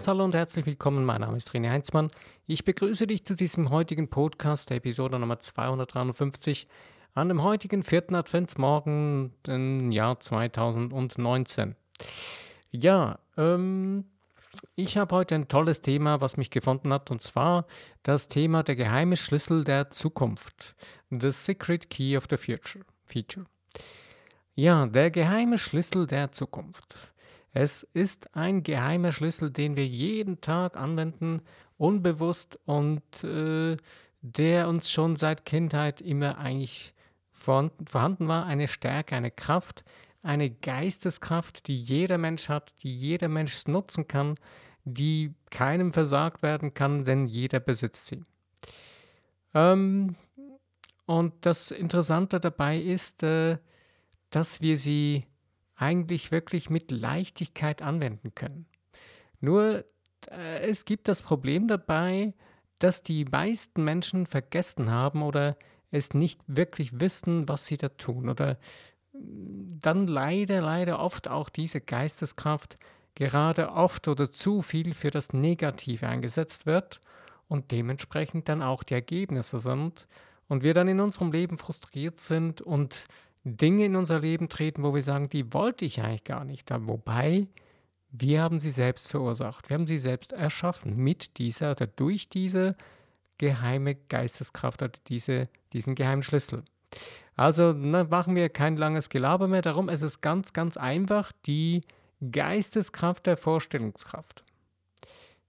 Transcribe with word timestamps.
Podcast. 0.00 0.08
Hallo 0.08 0.24
und 0.24 0.34
herzlich 0.34 0.66
willkommen. 0.66 1.04
Mein 1.04 1.20
Name 1.20 1.36
ist 1.36 1.50
René 1.50 1.70
Heinzmann. 1.70 2.10
Ich 2.46 2.64
begrüße 2.64 3.06
dich 3.06 3.24
zu 3.24 3.34
diesem 3.34 3.68
heutigen 3.68 4.08
Podcast, 4.08 4.70
der 4.70 4.78
Episode 4.78 5.18
Nummer 5.18 5.40
253, 5.40 6.68
an 7.12 7.28
dem 7.28 7.42
heutigen 7.42 7.82
vierten 7.82 8.14
Adventsmorgen 8.14 9.34
im 9.46 9.92
Jahr 9.92 10.18
2019. 10.18 11.76
Ja, 12.70 13.18
ähm, 13.36 14.04
ich 14.74 14.96
habe 14.96 15.14
heute 15.14 15.34
ein 15.34 15.48
tolles 15.48 15.82
Thema, 15.82 16.22
was 16.22 16.38
mich 16.38 16.50
gefunden 16.50 16.92
hat, 16.94 17.10
und 17.10 17.22
zwar 17.22 17.66
das 18.02 18.28
Thema 18.28 18.62
der 18.62 18.76
geheime 18.76 19.16
Schlüssel 19.16 19.64
der 19.64 19.90
Zukunft. 19.90 20.76
The 21.10 21.30
Secret 21.30 21.90
Key 21.90 22.16
of 22.16 22.26
the 22.30 22.38
Future. 22.38 22.84
Feature. 23.04 23.44
Ja, 24.54 24.86
der 24.86 25.10
geheime 25.10 25.58
Schlüssel 25.58 26.06
der 26.06 26.32
Zukunft. 26.32 27.09
Es 27.52 27.82
ist 27.94 28.36
ein 28.36 28.62
geheimer 28.62 29.12
Schlüssel, 29.12 29.50
den 29.50 29.76
wir 29.76 29.86
jeden 29.86 30.40
Tag 30.40 30.76
anwenden, 30.76 31.42
unbewusst 31.78 32.58
und 32.64 33.02
äh, 33.24 33.76
der 34.22 34.68
uns 34.68 34.90
schon 34.90 35.16
seit 35.16 35.44
Kindheit 35.44 36.00
immer 36.00 36.38
eigentlich 36.38 36.94
vorhanden 37.30 38.28
war. 38.28 38.46
Eine 38.46 38.68
Stärke, 38.68 39.16
eine 39.16 39.30
Kraft, 39.30 39.84
eine 40.22 40.50
Geisteskraft, 40.50 41.66
die 41.66 41.76
jeder 41.76 42.18
Mensch 42.18 42.48
hat, 42.48 42.74
die 42.82 42.94
jeder 42.94 43.28
Mensch 43.28 43.66
nutzen 43.66 44.06
kann, 44.06 44.34
die 44.84 45.34
keinem 45.50 45.92
versagt 45.92 46.42
werden 46.42 46.74
kann, 46.74 47.04
denn 47.04 47.26
jeder 47.26 47.60
besitzt 47.60 48.06
sie. 48.06 48.22
Ähm, 49.54 50.16
und 51.06 51.34
das 51.40 51.70
Interessante 51.70 52.38
dabei 52.38 52.78
ist, 52.78 53.22
äh, 53.22 53.58
dass 54.30 54.60
wir 54.60 54.76
sie 54.76 55.24
eigentlich 55.80 56.30
wirklich 56.30 56.70
mit 56.70 56.90
Leichtigkeit 56.90 57.82
anwenden 57.82 58.34
können. 58.34 58.66
Nur 59.40 59.84
äh, 60.30 60.68
es 60.68 60.84
gibt 60.84 61.08
das 61.08 61.22
Problem 61.22 61.68
dabei, 61.68 62.34
dass 62.78 63.02
die 63.02 63.24
meisten 63.24 63.84
Menschen 63.84 64.26
vergessen 64.26 64.90
haben 64.90 65.22
oder 65.22 65.56
es 65.90 66.14
nicht 66.14 66.40
wirklich 66.46 67.00
wissen, 67.00 67.48
was 67.48 67.66
sie 67.66 67.76
da 67.76 67.88
tun 67.88 68.28
oder 68.28 68.58
mm, 69.12 69.68
dann 69.80 70.06
leider, 70.06 70.60
leider 70.60 70.98
oft 70.98 71.28
auch 71.28 71.48
diese 71.48 71.80
Geisteskraft 71.80 72.78
gerade 73.14 73.72
oft 73.72 74.06
oder 74.08 74.30
zu 74.30 74.62
viel 74.62 74.94
für 74.94 75.10
das 75.10 75.32
Negative 75.32 76.06
eingesetzt 76.06 76.66
wird 76.66 77.00
und 77.48 77.70
dementsprechend 77.70 78.48
dann 78.48 78.62
auch 78.62 78.82
die 78.82 78.94
Ergebnisse 78.94 79.58
sind 79.58 80.06
und 80.48 80.62
wir 80.62 80.74
dann 80.74 80.88
in 80.88 81.00
unserem 81.00 81.32
Leben 81.32 81.58
frustriert 81.58 82.18
sind 82.18 82.60
und 82.60 83.06
Dinge 83.44 83.86
in 83.86 83.96
unser 83.96 84.20
Leben 84.20 84.48
treten, 84.48 84.82
wo 84.82 84.94
wir 84.94 85.02
sagen, 85.02 85.28
die 85.28 85.52
wollte 85.52 85.84
ich 85.84 86.00
eigentlich 86.02 86.24
gar 86.24 86.44
nicht. 86.44 86.70
Wobei, 86.70 87.48
wir 88.10 88.42
haben 88.42 88.58
sie 88.58 88.70
selbst 88.70 89.08
verursacht. 89.08 89.70
Wir 89.70 89.74
haben 89.74 89.86
sie 89.86 89.98
selbst 89.98 90.32
erschaffen 90.32 90.96
mit 90.96 91.38
dieser 91.38 91.72
oder 91.72 91.86
durch 91.86 92.28
diese 92.28 92.76
geheime 93.38 93.94
Geisteskraft 93.94 94.82
oder 94.82 94.92
diese, 95.08 95.48
diesen 95.72 95.94
geheimen 95.94 96.22
Schlüssel. 96.22 96.64
Also 97.36 97.72
na, 97.72 98.04
machen 98.04 98.34
wir 98.34 98.50
kein 98.50 98.76
langes 98.76 99.08
Gelaber 99.08 99.48
mehr. 99.48 99.62
Darum 99.62 99.88
ist 99.88 100.02
es 100.02 100.20
ganz, 100.20 100.52
ganz 100.52 100.76
einfach 100.76 101.32
die 101.46 101.82
Geisteskraft 102.30 103.26
der 103.26 103.38
Vorstellungskraft. 103.38 104.44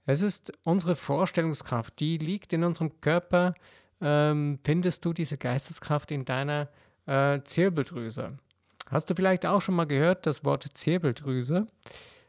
Es 0.06 0.22
ist 0.22 0.54
unsere 0.64 0.96
Vorstellungskraft, 0.96 2.00
die 2.00 2.18
liegt 2.18 2.54
in 2.54 2.64
unserem 2.64 3.02
Körper. 3.02 3.54
Ähm, 4.00 4.60
findest 4.64 5.04
du 5.04 5.12
diese 5.14 5.38
Geisteskraft 5.38 6.12
in 6.12 6.24
deiner 6.26 6.70
äh, 7.06 7.42
Zirbeldrüse. 7.44 8.38
Hast 8.90 9.10
du 9.10 9.16
vielleicht 9.16 9.46
auch 9.46 9.62
schon 9.62 9.76
mal 9.76 9.86
gehört, 9.86 10.26
das 10.26 10.44
Wort 10.44 10.68
Zirbeldrüse? 10.74 11.68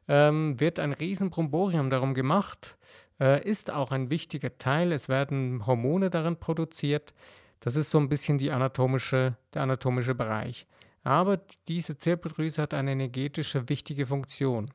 Ähm, 0.08 0.58
wird 0.60 0.78
ein 0.78 0.92
Riesenbromborium 0.92 1.90
darum 1.90 2.14
gemacht, 2.14 2.76
äh, 3.20 3.48
ist 3.48 3.70
auch 3.70 3.92
ein 3.92 4.10
wichtiger 4.10 4.58
Teil. 4.58 4.92
Es 4.92 5.08
werden 5.08 5.66
Hormone 5.66 6.10
darin 6.10 6.36
produziert. 6.36 7.14
Das 7.60 7.76
ist 7.76 7.90
so 7.90 7.98
ein 7.98 8.08
bisschen 8.08 8.40
anatomische, 8.50 9.36
der 9.54 9.62
anatomische 9.62 10.14
Bereich. 10.14 10.66
Aber 11.04 11.40
diese 11.68 11.96
Zirbeldrüse 11.96 12.62
hat 12.62 12.74
eine 12.74 12.92
energetische 12.92 13.68
wichtige 13.68 14.06
Funktion. 14.06 14.70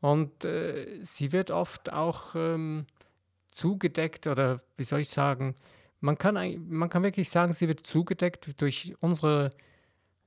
Und 0.00 0.44
äh, 0.44 1.00
sie 1.02 1.32
wird 1.32 1.50
oft 1.50 1.92
auch 1.92 2.34
ähm, 2.36 2.86
zugedeckt 3.50 4.26
oder 4.26 4.60
wie 4.76 4.84
soll 4.84 5.00
ich 5.00 5.08
sagen, 5.08 5.56
man 6.00 6.18
kann, 6.18 6.34
man 6.68 6.88
kann 6.88 7.02
wirklich 7.02 7.30
sagen, 7.30 7.52
sie 7.52 7.68
wird 7.68 7.86
zugedeckt 7.86 8.60
durch 8.60 8.94
unsere 9.00 9.50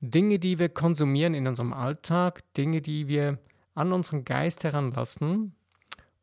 Dinge, 0.01 0.39
die 0.39 0.59
wir 0.59 0.69
konsumieren 0.69 1.33
in 1.33 1.47
unserem 1.47 1.73
Alltag, 1.73 2.41
Dinge, 2.55 2.81
die 2.81 3.07
wir 3.07 3.39
an 3.75 3.93
unseren 3.93 4.25
Geist 4.25 4.63
heranlassen. 4.63 5.55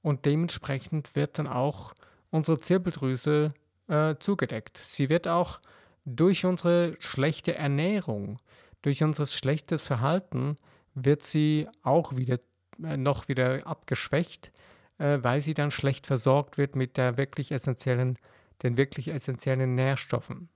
Und 0.03 0.25
dementsprechend 0.25 1.15
wird 1.15 1.39
dann 1.39 1.47
auch 1.47 1.93
unsere 2.31 2.61
Zirbeldrüse 2.61 3.53
äh, 3.89 4.15
zugedeckt. 4.19 4.79
Sie 4.79 5.09
wird 5.09 5.29
auch 5.29 5.61
durch 6.05 6.45
unsere 6.45 6.95
schlechte 6.99 7.55
Ernährung, 7.55 8.39
durch 8.83 9.03
unser 9.03 9.27
schlechtes 9.27 9.87
Verhalten, 9.87 10.57
wird 10.95 11.23
sie 11.23 11.69
auch 11.83 12.17
wieder 12.17 12.39
äh, 12.83 12.97
noch 12.97 13.29
wieder 13.29 13.67
abgeschwächt, 13.67 14.53
äh, 14.99 15.19
weil 15.23 15.41
sie 15.41 15.55
dann 15.55 15.71
schlecht 15.71 16.07
versorgt 16.07 16.59
wird 16.59 16.77
mit 16.77 16.97
der 16.97 17.17
wirklich 17.17 17.53
essentiellen 17.53 18.19
den 18.63 18.77
wirklich 18.77 19.09
essentiellen 19.09 19.75
Nährstoffen. 19.75 20.49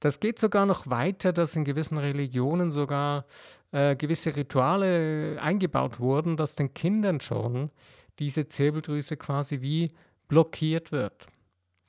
Das 0.00 0.20
geht 0.20 0.38
sogar 0.38 0.66
noch 0.66 0.90
weiter, 0.90 1.32
dass 1.32 1.56
in 1.56 1.64
gewissen 1.64 1.96
Religionen 1.96 2.70
sogar 2.70 3.24
äh, 3.72 3.96
gewisse 3.96 4.36
Rituale 4.36 5.38
eingebaut 5.40 5.98
wurden, 5.98 6.36
dass 6.36 6.56
den 6.56 6.74
Kindern 6.74 7.20
schon 7.20 7.70
diese 8.18 8.48
Zirbeldrüse 8.48 9.16
quasi 9.16 9.60
wie 9.62 9.90
blockiert 10.28 10.92
wird. 10.92 11.26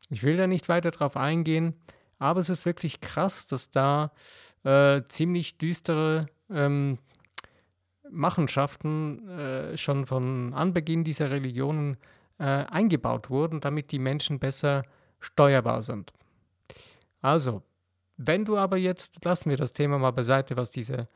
Ich 0.09 0.23
will 0.23 0.37
da 0.37 0.47
nicht 0.47 0.69
weiter 0.69 0.91
drauf 0.91 1.17
eingehen, 1.17 1.73
aber 2.19 2.39
es 2.39 2.49
ist 2.49 2.65
wirklich 2.65 3.01
krass, 3.01 3.47
dass 3.47 3.71
da 3.71 4.11
äh, 4.63 5.01
ziemlich 5.07 5.57
düstere 5.57 6.27
ähm, 6.49 6.99
Machenschaften 8.09 9.27
äh, 9.27 9.77
schon 9.77 10.05
von 10.05 10.53
Anbeginn 10.53 11.03
dieser 11.03 11.31
Religionen 11.31 11.97
äh, 12.37 12.43
eingebaut 12.43 13.29
wurden, 13.29 13.61
damit 13.61 13.91
die 13.91 13.99
Menschen 13.99 14.39
besser 14.39 14.83
steuerbar 15.19 15.81
sind. 15.81 16.13
Also, 17.21 17.63
wenn 18.17 18.45
du 18.45 18.57
aber 18.57 18.77
jetzt, 18.77 19.25
lassen 19.25 19.49
wir 19.49 19.57
das 19.57 19.73
Thema 19.73 19.97
mal 19.97 20.11
beiseite, 20.11 20.55
was 20.55 20.71
diese 20.71 21.07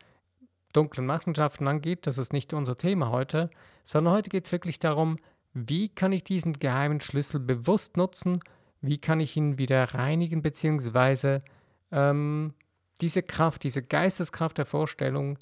dunklen 0.73 1.05
Machenschaften 1.05 1.67
angeht, 1.67 2.07
das 2.07 2.17
ist 2.17 2.33
nicht 2.33 2.53
unser 2.53 2.77
Thema 2.77 3.09
heute, 3.09 3.49
sondern 3.83 4.13
heute 4.13 4.29
geht 4.29 4.45
es 4.45 4.51
wirklich 4.51 4.79
darum, 4.79 5.17
wie 5.53 5.89
kann 5.89 6.11
ich 6.11 6.23
diesen 6.23 6.53
geheimen 6.53 6.99
Schlüssel 6.99 7.39
bewusst 7.39 7.97
nutzen, 7.97 8.41
wie 8.81 8.97
kann 8.97 9.19
ich 9.19 9.35
ihn 9.35 9.57
wieder 9.57 9.83
reinigen, 9.93 10.41
beziehungsweise 10.41 11.43
ähm, 11.91 12.53
diese 13.01 13.23
Kraft, 13.23 13.63
diese 13.63 13.81
Geisteskraft 13.81 14.57
der 14.57 14.65
Vorstellung 14.65 15.37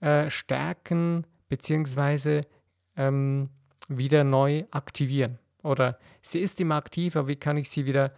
äh, 0.00 0.28
stärken, 0.30 1.26
beziehungsweise 1.48 2.46
ähm, 2.96 3.48
wieder 3.88 4.24
neu 4.24 4.64
aktivieren. 4.70 5.38
Oder 5.66 5.98
sie 6.22 6.38
ist 6.38 6.60
immer 6.60 6.76
aktiv, 6.76 7.16
aber 7.16 7.28
wie 7.28 7.36
kann 7.36 7.56
ich 7.56 7.68
sie 7.68 7.86
wieder 7.86 8.12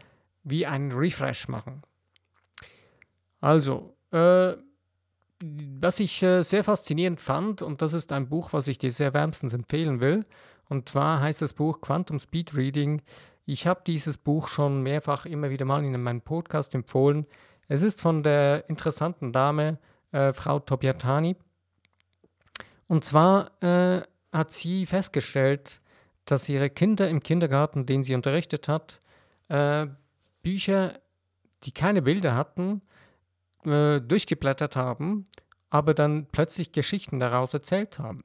wie 0.45 0.67
einen 0.67 0.93
Refresh 0.93 1.49
machen? 1.49 1.83
Also, 3.41 3.97
äh, 4.13 4.55
was 5.81 6.01
ich 6.01 6.23
äh, 6.23 6.43
sehr 6.43 6.65
faszinierend 6.65 7.21
fand, 7.21 7.63
und 7.63 7.81
das 7.81 7.93
ist 7.93 8.13
ein 8.13 8.29
Buch, 8.29 8.53
was 8.53 8.69
ich 8.69 8.79
dir 8.79 8.93
sehr 8.93 9.15
wärmstens 9.15 9.53
empfehlen 9.53 10.01
will, 10.01 10.27
und 10.69 10.89
zwar 10.89 11.21
heißt 11.21 11.41
das 11.41 11.55
Buch 11.55 11.81
Quantum 11.81 12.19
Speed 12.19 12.55
Reading. 12.55 13.01
Ich 13.47 13.67
habe 13.67 13.81
dieses 13.87 14.19
Buch 14.19 14.49
schon 14.49 14.83
mehrfach 14.83 15.25
immer 15.25 15.49
wieder 15.49 15.65
mal 15.65 15.83
in 15.83 16.03
meinem 16.03 16.21
Podcast 16.21 16.75
empfohlen. 16.75 17.27
Es 17.69 17.83
ist 17.83 18.03
von 18.03 18.23
der 18.23 18.69
interessanten 18.69 19.33
Dame, 19.33 19.79
äh, 20.13 20.35
Frau 20.35 20.59
Tobiatani. 20.59 21.37
Und 22.89 23.05
zwar 23.05 23.51
äh, 23.63 24.03
hat 24.33 24.53
sie 24.53 24.85
festgestellt, 24.85 25.81
dass 26.31 26.49
ihre 26.49 26.71
Kinder 26.71 27.09
im 27.09 27.23
Kindergarten, 27.23 27.87
den 27.87 28.03
sie 28.03 28.15
unterrichtet 28.15 28.69
hat, 28.69 29.01
äh, 29.49 29.87
Bücher, 30.43 31.01
die 31.65 31.73
keine 31.73 32.03
Bilder 32.03 32.35
hatten, 32.35 32.83
äh, 33.65 34.01
durchgeblättert 34.01 34.77
haben, 34.77 35.27
aber 35.71 35.95
dann 35.95 36.27
plötzlich 36.31 36.73
Geschichten 36.73 37.19
daraus 37.19 37.55
erzählt 37.55 37.99
haben. 37.99 38.23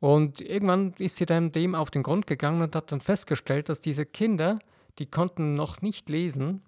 Und 0.00 0.40
irgendwann 0.40 0.94
ist 0.98 1.16
sie 1.16 1.26
dann 1.26 1.52
dem 1.52 1.74
auf 1.74 1.90
den 1.90 2.02
Grund 2.02 2.26
gegangen 2.26 2.62
und 2.62 2.76
hat 2.76 2.92
dann 2.92 3.00
festgestellt, 3.00 3.68
dass 3.68 3.80
diese 3.80 4.06
Kinder, 4.06 4.58
die 4.98 5.06
konnten 5.06 5.54
noch 5.54 5.82
nicht 5.82 6.08
lesen, 6.08 6.62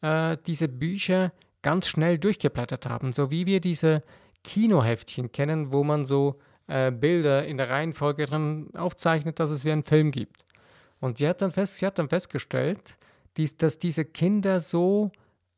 äh, 0.00 0.36
diese 0.46 0.68
Bücher 0.68 1.32
ganz 1.62 1.86
schnell 1.86 2.18
durchgeblättert 2.18 2.86
haben, 2.86 3.12
so 3.12 3.30
wie 3.30 3.46
wir 3.46 3.60
diese 3.60 4.02
Kinoheftchen 4.42 5.30
kennen, 5.32 5.72
wo 5.72 5.84
man 5.84 6.04
so 6.04 6.40
äh, 6.66 6.90
Bilder 6.90 7.46
in 7.46 7.56
der 7.56 7.70
Reihenfolge 7.70 8.26
drin 8.26 8.70
aufzeichnet, 8.74 9.40
dass 9.40 9.50
es 9.50 9.64
wie 9.64 9.72
einen 9.72 9.82
Film 9.82 10.10
gibt. 10.10 10.44
Und 11.00 11.18
sie 11.18 11.28
hat 11.28 11.42
dann, 11.42 11.50
fest, 11.50 11.78
sie 11.78 11.86
hat 11.86 11.98
dann 11.98 12.08
festgestellt, 12.08 12.96
dies, 13.36 13.56
dass 13.56 13.78
diese 13.78 14.04
Kinder 14.04 14.60
so 14.60 15.10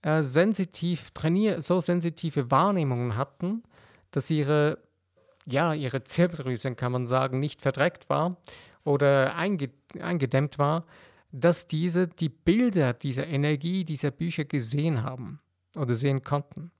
äh, 0.02 0.22
sensitiv 0.22 1.10
trainiert, 1.10 1.62
so 1.62 1.80
sensitive 1.80 2.50
Wahrnehmungen 2.50 3.16
hatten, 3.16 3.62
dass 4.10 4.30
ihre, 4.30 4.78
ja, 5.46 5.74
ihre 5.74 6.04
Zirbeldrüse, 6.04 6.74
kann 6.74 6.92
man 6.92 7.06
sagen, 7.06 7.40
nicht 7.40 7.60
verdreckt 7.60 8.08
war 8.08 8.36
oder 8.84 9.34
einge 9.34 9.70
eingedämmt 10.00 10.58
war, 10.58 10.84
dass 11.32 11.66
diese 11.66 12.06
die 12.06 12.28
Bilder 12.28 12.92
dieser 12.92 13.26
Energie 13.26 13.84
dieser 13.84 14.10
Bücher 14.10 14.44
gesehen 14.44 15.02
haben 15.02 15.40
oder 15.76 15.94
sehen 15.94 16.22
konnten. 16.22 16.70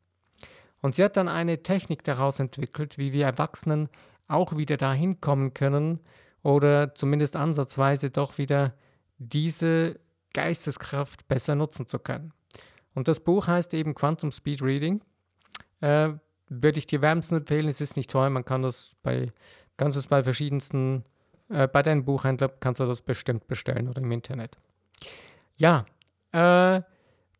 Und 0.81 0.95
sie 0.95 1.03
hat 1.03 1.17
dann 1.17 1.29
eine 1.29 1.63
Technik 1.63 2.05
daraus 2.05 2.39
entwickelt, 2.41 2.99
wie 2.99 3.13
wir 3.13 3.25
Erwachsenen 3.25 3.89
auch 4.29 4.57
wieder 4.57 4.77
dahin 4.77 5.21
kommen 5.21 5.55
können 5.55 6.01
oder 6.43 6.95
zumindest 6.95 7.37
ansatzweise 7.37 8.11
doch 8.11 8.39
wieder 8.39 8.75
diese 9.19 10.01
Geisteskraft 10.33 11.29
besser 11.29 11.55
nutzen 11.55 11.87
zu 11.87 11.99
können. 11.99 12.33
Und 12.95 13.09
das 13.09 13.21
Buch 13.21 13.47
heißt 13.47 13.75
eben 13.75 13.95
Quantum 13.95 14.31
Speed 14.31 14.63
Reading. 14.63 15.03
Äh, 15.81 16.11
würde 16.49 16.79
ich 16.79 16.87
dir 16.87 17.01
wärmstens 17.01 17.39
empfehlen. 17.41 17.69
Es 17.69 17.81
ist 17.81 17.97
nicht 17.97 18.11
teuer, 18.11 18.31
man 18.31 18.45
kann 18.45 18.63
das 18.63 18.97
bei, 19.03 19.33
kannst 19.77 19.99
es 19.99 20.07
bei 20.07 20.23
verschiedensten, 20.23 21.05
äh, 21.49 21.67
bei 21.67 21.83
deinem 21.83 22.05
Buchhändler 22.05 22.49
kannst 22.49 22.81
du 22.81 22.87
das 22.87 23.03
bestimmt 23.03 23.47
bestellen 23.47 23.89
oder 23.89 24.03
im 24.03 24.13
Internet. 24.13 24.57
Ja, 25.57 25.87
äh, 26.33 26.83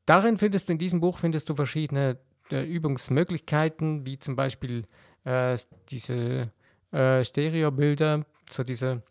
darin 0.07 0.39
findest 0.39 0.69
du, 0.69 0.73
in 0.73 0.79
diesem 0.79 1.01
Buch 1.01 1.19
findest 1.19 1.49
du 1.49 1.55
verschiedene 1.55 2.19
äh, 2.51 2.65
Übungsmöglichkeiten, 2.65 4.07
wie 4.07 4.19
zum 4.19 4.37
Beispiel 4.37 4.85
äh, 5.25 5.57
diese 5.91 6.51
äh, 6.95 7.25
Stereobilder, 7.25 8.25
so 8.49 8.63
diese, 8.63 9.03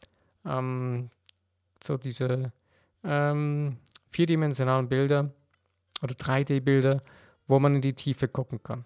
ähm, 0.45 1.09
so 1.83 1.97
diese 1.97 2.53
ähm, 3.03 3.77
vierdimensionalen 4.09 4.87
Bilder 4.87 5.31
oder 6.01 6.15
3D-Bilder, 6.15 7.01
wo 7.47 7.59
man 7.59 7.75
in 7.75 7.81
die 7.81 7.93
Tiefe 7.93 8.27
gucken 8.27 8.63
kann. 8.63 8.85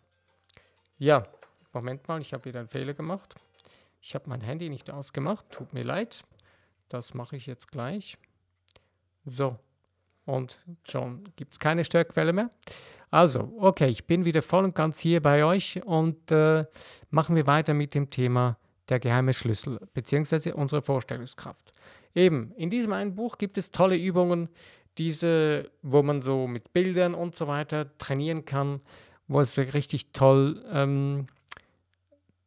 Ja, 0.98 1.28
Moment 1.74 2.08
mal, 2.08 2.22
ich 2.22 2.34
habe 2.34 2.46
wieder 2.46 2.60
einen 2.60 2.70
Fehler 2.70 2.96
gemacht. 2.96 3.36
Ich 4.02 4.16
habe 4.16 4.30
mein 4.30 4.42
Handy 4.42 4.70
nicht 4.70 4.90
ausgemacht, 4.90 5.46
tut 5.52 5.74
mir 5.74 5.84
leid. 5.84 6.24
Das 6.90 7.14
mache 7.14 7.36
ich 7.36 7.46
jetzt 7.46 7.72
gleich. 7.72 8.18
So, 9.26 9.60
und 10.26 10.58
schon 10.90 11.24
gibt 11.36 11.54
es 11.54 11.60
keine 11.60 11.86
Störquelle 11.86 12.34
mehr. 12.34 12.50
Also, 13.12 13.54
okay, 13.60 13.90
ich 13.90 14.08
bin 14.08 14.26
wieder 14.26 14.42
voll 14.42 14.64
und 14.64 14.74
ganz 14.74 15.00
hier 15.00 15.22
bei 15.22 15.46
euch 15.46 15.84
und 15.86 16.32
äh, 16.32 16.66
machen 17.12 17.36
wir 17.36 17.46
weiter 17.46 17.74
mit 17.74 17.94
dem 17.94 18.10
Thema 18.10 18.58
der 18.90 19.00
geheime 19.00 19.34
Schlüssel 19.34 19.80
bzw. 19.94 20.52
unsere 20.52 20.82
Vorstellungskraft. 20.82 21.72
Eben, 22.16 22.52
in 22.56 22.70
diesem 22.70 22.94
einen 22.94 23.16
Buch 23.16 23.38
gibt 23.38 23.58
es 23.58 23.72
tolle 23.72 23.98
Übungen, 23.98 24.50
diese, 24.98 25.70
wo 25.82 26.02
man 26.02 26.22
so 26.22 26.48
mit 26.48 26.74
Bildern 26.74 27.14
und 27.14 27.36
so 27.36 27.48
weiter 27.48 27.96
trainieren 27.98 28.46
kann, 28.46 28.82
wo 29.28 29.40
es 29.42 29.58
richtig 29.58 30.12
toll, 30.14 30.64
ähm, 30.72 31.28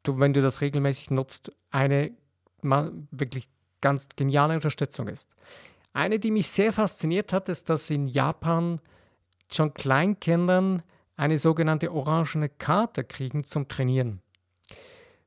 du, 0.02 0.18
wenn 0.18 0.32
du 0.32 0.40
das 0.40 0.60
regelmäßig 0.60 1.10
nutzt, 1.10 1.52
eine 1.70 2.10
wirklich 2.62 3.48
ganz 3.80 4.08
geniale 4.16 4.54
Unterstützung 4.54 5.08
ist. 5.08 5.34
Eine, 5.92 6.18
die 6.18 6.30
mich 6.30 6.50
sehr 6.50 6.72
fasziniert 6.72 7.32
hat, 7.32 7.48
ist, 7.48 7.70
dass 7.70 7.90
in 7.90 8.06
Japan 8.06 8.80
schon 9.50 9.74
Kleinkindern 9.74 10.82
eine 11.16 11.38
sogenannte 11.38 11.92
orangene 11.92 12.48
Karte 12.48 13.04
kriegen 13.04 13.44
zum 13.44 13.68
Trainieren. 13.68 14.22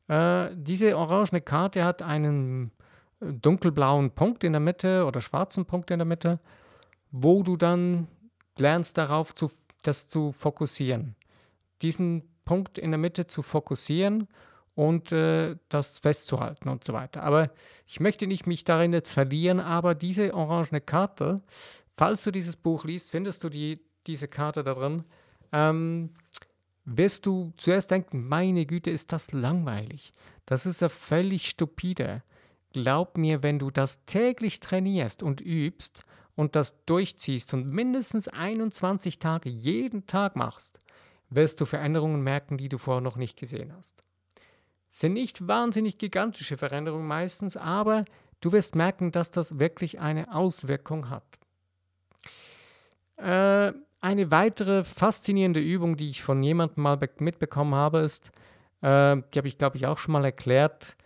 Äh, 0.08 0.50
diese 0.54 0.98
orangene 0.98 1.42
Karte 1.42 1.84
hat 1.84 2.02
einen 2.02 2.72
dunkelblauen 3.20 4.12
Punkt 4.12 4.44
in 4.44 4.54
der 4.54 4.60
Mitte 4.60 5.06
oder 5.06 5.22
schwarzen 5.22 5.66
Punkt 5.66 5.92
in 5.92 6.00
der 6.00 6.06
Mitte, 6.06 6.40
wo 7.12 7.44
du 7.44 7.58
dann 7.58 8.08
lernst 8.58 8.98
darauf, 8.98 9.34
zu, 9.34 9.50
das 9.82 10.08
zu 10.08 10.32
fokussieren. 10.32 11.16
Diesen 11.82 12.24
Punkt 12.46 12.78
in 12.78 12.92
der 12.92 12.98
Mitte 12.98 13.28
zu 13.28 13.42
fokussieren 13.42 14.28
und 14.76 15.12
äh, 15.12 15.56
das 15.70 16.00
festzuhalten 16.00 16.70
und 16.70 16.84
so 16.84 16.94
weiter. 16.94 17.24
Aber 17.24 17.52
ich 17.86 18.00
möchte 18.00 18.28
nicht 18.28 18.48
mich 18.48 18.64
darin 18.64 18.94
jetzt 18.94 19.12
verlieren, 19.12 19.60
aber 19.60 19.96
diese 19.96 20.34
orangene 20.34 20.82
Karte, 20.82 21.42
falls 21.96 22.24
du 22.24 22.32
dieses 22.32 22.56
Buch 22.56 22.84
liest, 22.84 23.12
findest 23.12 23.44
du 23.44 23.50
die, 23.50 23.80
diese 24.08 24.28
Karte 24.28 24.64
da 24.64 24.74
drin. 24.74 25.04
Ähm, 25.52 26.10
wirst 26.86 27.26
du 27.26 27.54
zuerst 27.58 27.92
denken, 27.92 28.28
meine 28.28 28.66
Güte, 28.66 28.92
ist 28.92 29.12
das 29.12 29.32
langweilig. 29.32 30.14
Das 30.46 30.66
ist 30.66 30.82
ja 30.82 30.90
völlig 30.90 31.50
stupide. 31.50 32.24
Glaub 32.74 33.18
mir, 33.18 33.44
wenn 33.44 33.60
du 33.60 33.72
das 33.72 34.04
täglich 34.06 34.60
trainierst 34.60 35.24
und 35.24 35.42
übst 35.42 36.04
und 36.36 36.56
das 36.56 36.84
durchziehst 36.86 37.54
und 37.54 37.68
mindestens 37.68 38.28
21 38.28 39.20
Tage 39.20 39.50
jeden 39.50 40.08
Tag 40.08 40.36
machst, 40.36 40.80
wirst 41.30 41.62
du 41.62 41.66
Veränderungen 41.66 42.22
merken, 42.22 42.58
die 42.58 42.70
du 42.70 42.78
vorher 42.78 43.02
noch 43.02 43.16
nicht 43.16 43.38
gesehen 43.38 43.74
hast. 43.76 44.04
Sind 44.90 45.14
nicht 45.14 45.48
wahnsinnig 45.48 45.98
gigantische 45.98 46.58
Veränderungen 46.58 47.08
meistens, 47.08 47.58
aber 47.58 48.06
du 48.42 48.52
wirst 48.52 48.76
merken, 48.76 49.12
dass 49.12 49.32
das 49.32 49.60
wirklich 49.60 50.00
eine 50.00 50.34
Auswirkung 50.34 51.10
hat. 51.10 51.24
Äh, 53.18 53.74
eine 54.04 54.32
weitere 54.32 54.84
faszinierende 54.84 55.62
Übung, 55.62 55.96
die 55.96 56.10
ich 56.10 56.24
von 56.24 56.44
jemandem 56.44 56.84
mal 56.84 57.00
mitbekommen 57.20 57.74
habe, 57.74 58.00
ist, 58.00 58.32
äh, 58.82 59.16
die 59.34 59.38
habe 59.38 59.48
ich 59.48 59.58
glaube 59.58 59.78
ich 59.78 59.88
auch 59.88 59.98
schon 59.98 60.12
mal 60.12 60.26
erklärt, 60.26 60.98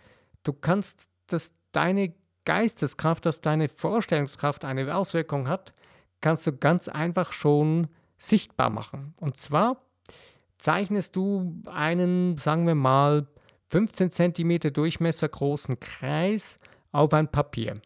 du 0.42 0.52
kannst 0.52 1.08
das 1.28 1.54
deine 1.70 2.12
Geisteskraft, 2.44 3.24
dass 3.24 3.40
deine 3.40 3.68
Vorstellungskraft 3.68 4.64
eine 4.64 4.94
Auswirkung 4.96 5.48
hat, 5.48 5.74
kannst 6.20 6.46
du 6.46 6.56
ganz 6.56 6.88
einfach 6.88 7.32
schon 7.32 7.86
sichtbar 8.16 8.70
machen. 8.70 9.14
Und 9.18 9.36
zwar 9.36 9.80
zeichnest 10.56 11.14
du 11.14 11.62
einen, 11.66 12.36
sagen 12.36 12.66
wir 12.66 12.74
mal, 12.74 13.28
15 13.70 14.10
cm 14.10 14.72
Durchmesser 14.72 15.28
großen 15.28 15.78
Kreis 15.78 16.58
auf 16.90 17.12
ein 17.12 17.30
Papier. 17.30 17.80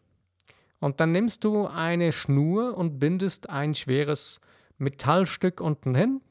Und 0.79 0.99
dann 0.99 1.11
nimmst 1.11 1.43
du 1.43 1.67
eine 1.67 2.11
Schnur 2.11 2.75
und 2.75 2.99
bindest 2.99 3.49
ein 3.49 3.75
schweres 3.75 4.39
Metallstück 4.83 5.61
unten 5.61 5.95
hin 5.95 6.21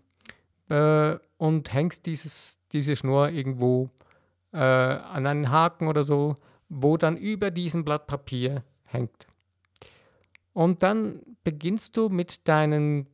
äh, 0.68 1.16
und 1.38 1.72
hängst 1.72 2.06
dieses, 2.06 2.58
diese 2.72 2.96
Schnur 2.96 3.30
irgendwo 3.30 3.90
äh, 4.52 4.58
an 4.58 5.26
einen 5.26 5.50
Haken 5.50 5.88
oder 5.88 6.04
so 6.04 6.36
wo 6.72 6.96
dann 6.96 7.18
über 7.18 7.50
diesem 7.50 7.84
Blatt 7.84 8.06
Papier 8.06 8.64
hängt. 8.84 9.26
Und 10.54 10.82
dann 10.82 11.20
beginnst 11.44 11.96
du 11.96 12.08
mit 12.08 12.48
deinen, 12.48 13.06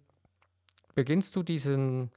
beginnst 0.94 1.34
du 1.34 1.42
diesen 1.42 2.10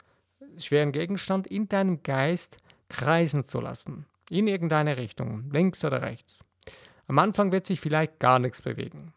schweren 0.57 0.91
Gegenstand 0.91 1.47
in 1.47 1.67
deinem 1.67 2.03
Geist 2.03 2.57
kreisen 2.89 3.43
zu 3.43 3.59
lassen. 3.59 4.05
In 4.29 4.47
irgendeine 4.47 4.97
Richtung, 4.97 5.49
links 5.51 5.83
oder 5.83 6.03
rechts. 6.03 6.43
Am 7.07 7.17
Anfang 7.17 7.51
wird 7.51 7.65
sich 7.65 7.81
vielleicht 7.81 8.19
gar 8.19 8.37
nichts 8.37 8.61
bewegen. 8.61 9.13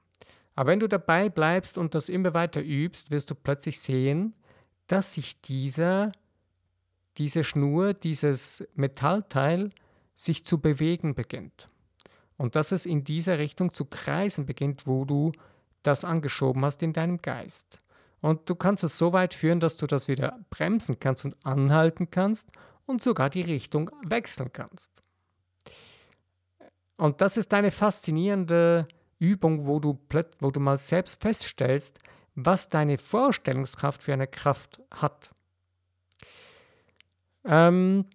Aber 0.54 0.70
wenn 0.70 0.80
du 0.80 0.88
dabei 0.88 1.28
bleibst 1.28 1.78
und 1.78 1.94
das 1.94 2.08
immer 2.08 2.34
weiter 2.34 2.62
übst, 2.62 3.11
wirst 3.11 3.30
du 3.30 3.34
plötzlich 3.34 3.80
sehen, 3.80 4.34
dass 4.87 5.14
sich 5.14 5.40
dieser, 5.40 6.12
diese 7.16 7.44
Schnur, 7.44 7.94
dieses 7.94 8.66
Metallteil 8.75 9.70
sich 10.14 10.44
zu 10.44 10.61
bewegen 10.61 11.14
beginnt. 11.14 11.66
Und 12.37 12.56
dass 12.56 12.73
es 12.73 12.87
in 12.87 13.04
dieser 13.04 13.38
Richtung 13.38 13.73
zu 13.73 13.84
kreisen 13.84 14.46
beginnt, 14.46 14.87
wo 14.87 15.04
du 15.04 15.32
das 15.82 16.04
angeschoben 16.04 16.64
hast 16.64 16.82
in 16.82 16.92
deinem 16.92 17.18
Geist. 17.18 17.80
Und 18.20 18.49
du 18.49 18.54
kannst 18.54 18.82
es 18.84 18.96
so 18.96 19.12
weit 19.12 19.34
führen, 19.34 19.61
dass 19.61 19.76
du 19.76 19.87
das 19.87 20.08
wieder 20.08 20.40
bremsen 20.50 20.99
kannst 20.99 21.25
und 21.25 21.37
anhalten 21.44 22.11
kannst 22.11 22.50
und 22.87 23.02
sogar 23.02 23.28
die 23.28 23.42
Richtung 23.42 23.90
wechseln 24.02 24.52
kannst. 24.52 25.02
Und 26.96 27.20
das 27.20 27.37
ist 27.37 27.52
eine 27.52 27.70
faszinierende 27.70 28.88
Übung, 29.25 29.66
wo 29.66 29.81
du, 29.81 29.99
wo 30.40 30.50
du 30.50 30.61
mal 30.61 30.78
selbst 30.78 31.21
feststellst, 31.21 31.99
was 32.35 32.69
deine 32.69 32.99
Vorstellungskraft 32.99 34.02
für 34.02 34.12
eine 34.12 34.26
Kraft 34.26 34.81
hat. 34.90 35.31
Ähm, 37.45 38.07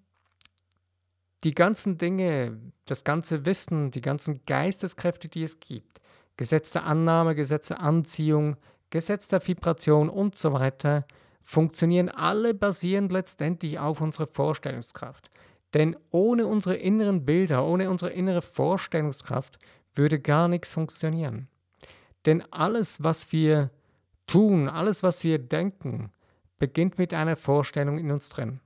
die 1.44 1.54
ganzen 1.54 1.98
Dinge, 1.98 2.60
das 2.86 3.04
ganze 3.04 3.46
Wissen, 3.46 3.92
die 3.92 4.02
ganzen 4.02 4.42
Geisteskräfte, 4.46 5.30
die 5.30 5.44
es 5.44 5.60
gibt, 5.60 6.02
Gesetz 6.38 6.72
der 6.72 6.84
Annahme, 6.84 7.36
Gesetz 7.36 7.68
der 7.68 7.80
Anziehung, 7.80 8.58
Gesetz 8.90 9.28
der 9.28 9.46
Vibration 9.46 10.10
und 10.10 10.36
so 10.36 10.54
weiter, 10.54 11.06
funktionieren 11.42 12.10
alle 12.10 12.54
basierend 12.54 13.12
letztendlich 13.12 13.80
auf 13.80 14.02
unserer 14.02 14.28
Vorstellungskraft. 14.28 15.30
Denn 15.74 15.96
ohne 16.12 16.48
unsere 16.48 16.76
inneren 16.76 17.26
Bilder, 17.26 17.64
ohne 17.66 17.90
unsere 17.90 18.12
innere 18.12 18.42
Vorstellungskraft 18.42 19.60
würde 20.00 20.20
gar 20.20 20.48
nichts 20.48 20.74
funktionieren. 20.74 21.48
Denn 22.26 22.44
alles, 22.52 23.04
was 23.04 23.32
wir 23.32 23.70
tun, 24.26 24.68
alles, 24.68 25.04
was 25.04 25.24
wir 25.24 25.38
denken, 25.38 26.12
beginnt 26.58 26.98
mit 26.98 27.14
einer 27.14 27.36
Vorstellung 27.36 28.00
in 28.00 28.12
uns 28.12 28.30
drin 28.30 28.60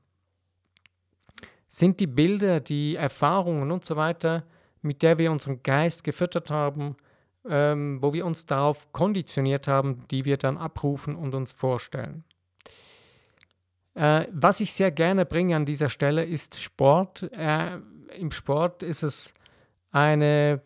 sind 1.73 1.99
die 1.99 2.07
Bilder, 2.07 2.59
die 2.59 2.95
Erfahrungen 2.95 3.71
und 3.71 3.83
so 3.83 3.95
weiter, 3.95 4.43
mit 4.83 5.01
der 5.01 5.17
wir 5.17 5.31
unseren 5.31 5.63
Geist 5.63 6.03
gefüttert 6.03 6.51
haben, 6.51 6.95
ähm, 7.49 7.99
wo 7.99 8.13
wir 8.13 8.27
uns 8.27 8.45
darauf 8.45 8.91
konditioniert 8.91 9.67
haben, 9.67 10.07
die 10.11 10.23
wir 10.23 10.37
dann 10.37 10.59
abrufen 10.59 11.15
und 11.15 11.33
uns 11.33 11.51
vorstellen. 11.51 12.25
Äh, 13.95 14.27
was 14.31 14.59
ich 14.59 14.71
sehr 14.71 14.91
gerne 14.91 15.25
bringe 15.25 15.55
an 15.55 15.65
dieser 15.65 15.89
Stelle 15.89 16.23
ist 16.23 16.61
Sport. 16.61 17.23
Äh, 17.31 17.79
Im 18.19 18.29
Sport 18.29 18.83
ist 18.83 19.01
es 19.01 19.33
eine 19.89 20.61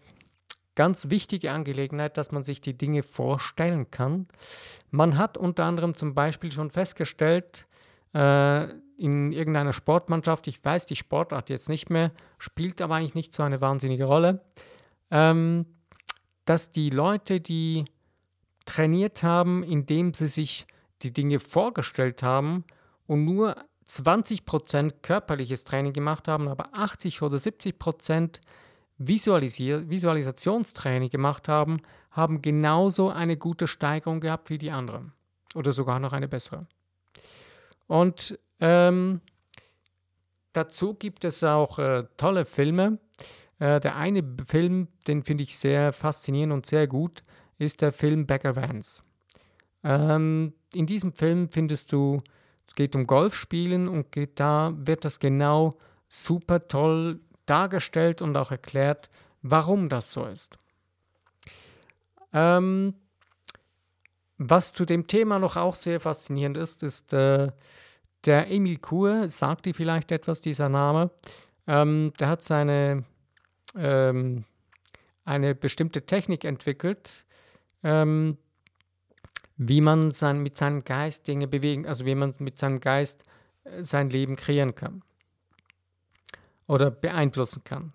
ganz 0.77 1.10
wichtige 1.10 1.51
Angelegenheit, 1.51 2.17
dass 2.17 2.31
man 2.31 2.43
sich 2.43 2.62
die 2.62 2.77
Dinge 2.77 3.01
vorstellen 3.01 3.89
kann. 3.89 4.27
Man 4.91 5.17
hat 5.17 5.38
unter 5.38 5.65
anderem 5.65 5.96
zum 5.96 6.13
Beispiel 6.13 6.51
schon 6.51 6.69
festgestellt, 6.69 7.67
äh, 8.13 8.69
in 8.98 9.31
irgendeiner 9.31 9.74
Sportmannschaft, 9.74 10.48
ich 10.48 10.63
weiß 10.63 10.86
die 10.86 10.96
Sportart 10.96 11.50
jetzt 11.50 11.67
nicht 11.67 11.89
mehr, 11.89 12.12
spielt 12.38 12.81
aber 12.81 12.96
eigentlich 12.96 13.15
nicht 13.15 13.34
so 13.34 13.43
eine 13.43 13.60
wahnsinnige 13.60 14.05
Rolle, 14.05 14.46
ähm, 15.12 15.65
dass 16.46 16.72
die 16.72 16.91
Leute, 16.91 17.41
die 17.41 17.86
trainiert 18.65 19.24
haben, 19.24 19.63
indem 19.63 20.13
sie 20.13 20.27
sich 20.27 20.67
die 21.01 21.12
Dinge 21.12 21.39
vorgestellt 21.39 22.22
haben 22.22 22.65
und 23.07 23.25
nur 23.25 23.55
20% 23.89 25.01
körperliches 25.01 25.63
Training 25.63 25.93
gemacht 25.93 26.27
haben, 26.27 26.48
aber 26.48 26.69
80 26.74 27.24
oder 27.24 27.38
70% 27.38 28.41
Visualisier 28.98 29.89
Visualisationstraining 29.89 31.10
gemacht 31.10 31.48
haben, 31.48 31.82
haben 32.12 32.42
genauso 32.42 33.10
eine 33.10 33.38
gute 33.38 33.68
Steigerung 33.68 34.20
gehabt 34.20 34.50
wie 34.50 34.58
die 34.58 34.72
anderen. 34.72 35.13
Oder 35.56 35.74
sogar 35.74 36.00
noch 36.00 36.13
eine 36.13 36.27
bessere. 36.27 36.68
Und 37.88 38.38
ähm, 38.60 39.22
dazu 40.54 40.94
gibt 40.94 41.25
es 41.25 41.44
auch 41.44 41.80
äh, 41.80 42.06
tolle 42.18 42.46
Filme. 42.46 43.00
Äh, 43.60 43.80
der 43.80 43.96
eine 43.96 44.24
Film, 44.46 44.88
den 45.08 45.24
finde 45.24 45.44
ich 45.44 45.58
sehr 45.58 45.94
faszinierend 45.94 46.54
und 46.54 46.66
sehr 46.66 46.88
gut, 46.88 47.24
ist 47.58 47.82
der 47.82 47.92
Film 47.92 48.25
Becker 48.25 48.56
Vance. 48.56 49.04
Ähm, 49.84 50.54
in 50.74 50.86
diesem 50.86 51.13
Film 51.13 51.50
findest 51.50 51.92
du, 51.92 52.22
es 52.68 52.75
geht 52.75 52.96
um 52.96 53.08
Golfspielen 53.08 53.88
und 53.88 54.08
da 54.36 54.74
wird 54.75 55.06
das 55.06 55.20
genau 55.20 55.77
super 56.10 56.68
toll 56.68 57.20
dargestellt 57.50 58.22
und 58.22 58.36
auch 58.38 58.51
erklärt, 58.51 59.10
warum 59.42 59.89
das 59.89 60.12
so 60.12 60.25
ist. 60.25 60.58
Ähm, 62.34 62.94
was 64.38 64.74
zu 64.74 64.86
dem 64.86 65.08
Thema 65.08 65.39
noch 65.39 65.58
auch 65.58 65.75
sehr 65.75 66.00
faszinierend 66.00 66.58
ist, 66.58 66.84
ist 66.84 67.13
äh, 67.13 67.51
der 68.25 68.51
Emil 68.51 68.77
Kur, 68.77 69.30
sagt 69.30 69.66
dir 69.66 69.74
vielleicht 69.74 70.12
etwas, 70.12 70.42
dieser 70.42 70.70
Name. 70.70 71.10
Ähm, 71.66 72.13
der 72.20 72.27
hat 72.30 72.44
seine 72.44 73.04
ähm, 73.75 74.46
eine 75.25 75.56
bestimmte 75.56 76.06
Technik 76.06 76.46
entwickelt, 76.46 77.25
ähm, 77.84 78.38
wie 79.58 79.82
man 79.82 80.12
sein, 80.12 80.39
mit 80.42 80.56
seinem 80.56 80.84
Geist 80.84 81.27
Dinge 81.27 81.48
bewegen, 81.48 81.86
also 81.86 82.06
wie 82.06 82.16
man 82.16 82.34
mit 82.39 82.58
seinem 82.58 82.80
Geist 82.80 83.24
äh, 83.63 83.84
sein 83.84 84.10
Leben 84.10 84.36
kreieren 84.36 84.75
kann 84.75 85.01
oder 86.67 86.91
beeinflussen 86.91 87.63
kann. 87.63 87.93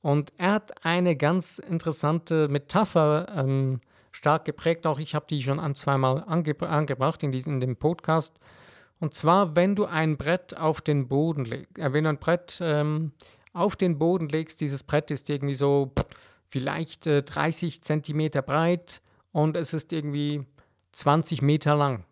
Und 0.00 0.32
er 0.36 0.52
hat 0.52 0.84
eine 0.84 1.16
ganz 1.16 1.58
interessante 1.58 2.48
Metapher 2.48 3.26
ähm, 3.34 3.80
stark 4.12 4.44
geprägt, 4.44 4.86
auch 4.86 4.98
ich 4.98 5.14
habe 5.14 5.26
die 5.28 5.42
schon 5.42 5.58
ein, 5.58 5.74
zweimal 5.74 6.24
ange 6.26 6.54
angebracht 6.60 7.22
in, 7.22 7.32
diesem, 7.32 7.54
in 7.54 7.60
dem 7.60 7.76
Podcast. 7.76 8.38
Und 9.00 9.14
zwar, 9.14 9.56
wenn 9.56 9.74
du 9.74 9.86
ein 9.86 10.16
Brett 10.16 10.56
auf 10.56 10.80
den 10.80 11.08
Boden 11.08 11.44
legst, 11.44 11.78
äh, 11.78 11.92
wenn 11.92 12.04
du 12.04 12.10
ein 12.10 12.18
Brett 12.18 12.58
ähm, 12.60 13.12
auf 13.52 13.76
den 13.76 13.98
Boden 13.98 14.28
legst, 14.28 14.60
dieses 14.60 14.82
Brett 14.82 15.10
ist 15.10 15.30
irgendwie 15.30 15.54
so 15.54 15.92
vielleicht 16.48 17.06
äh, 17.06 17.22
30 17.22 17.82
Zentimeter 17.82 18.42
breit 18.42 19.02
und 19.32 19.56
es 19.56 19.74
ist 19.74 19.92
irgendwie 19.92 20.44
20 20.92 21.42
Meter 21.42 21.74
lang. 21.76 22.04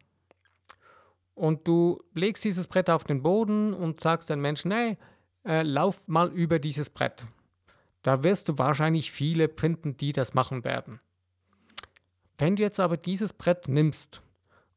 Und 1.35 1.67
du 1.67 1.99
legst 2.15 2.45
dieses 2.45 2.67
Brett 2.67 2.91
auf 2.91 3.05
den 3.05 3.23
Boden 3.23 3.75
und 3.75 4.01
sagst 4.01 4.29
den 4.31 4.41
Menschen, 4.41 4.71
hey, 4.71 4.99
äh, 5.45 5.63
lauf 5.63 6.09
mal 6.09 6.31
über 6.33 6.59
dieses 6.59 6.91
Brett. 6.91 7.27
Da 8.03 8.23
wirst 8.25 8.49
du 8.49 8.59
wahrscheinlich 8.59 9.13
viele 9.13 9.49
finden, 9.49 9.97
die 9.97 10.13
das 10.13 10.35
machen 10.35 10.65
werden. 10.65 11.01
Wenn 12.39 12.57
du 12.57 12.63
jetzt 12.63 12.81
aber 12.81 12.97
dieses 12.97 13.33
Brett 13.33 13.69
nimmst 13.69 14.23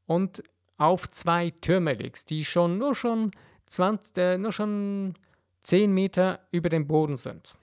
und 0.06 0.44
auf 0.78 1.10
zwei 1.10 1.50
Türme 1.50 1.94
legst, 1.94 2.30
die 2.30 2.46
schon 2.46 2.78
nur 2.78 2.94
schon 2.96 3.32
20, 3.68 4.18
äh, 4.18 4.38
nur 4.38 4.52
schon 4.52 5.16
10 5.64 5.92
Meter 5.92 6.42
über 6.52 6.70
dem 6.70 6.86
Boden 6.86 7.18
sind. 7.18 7.56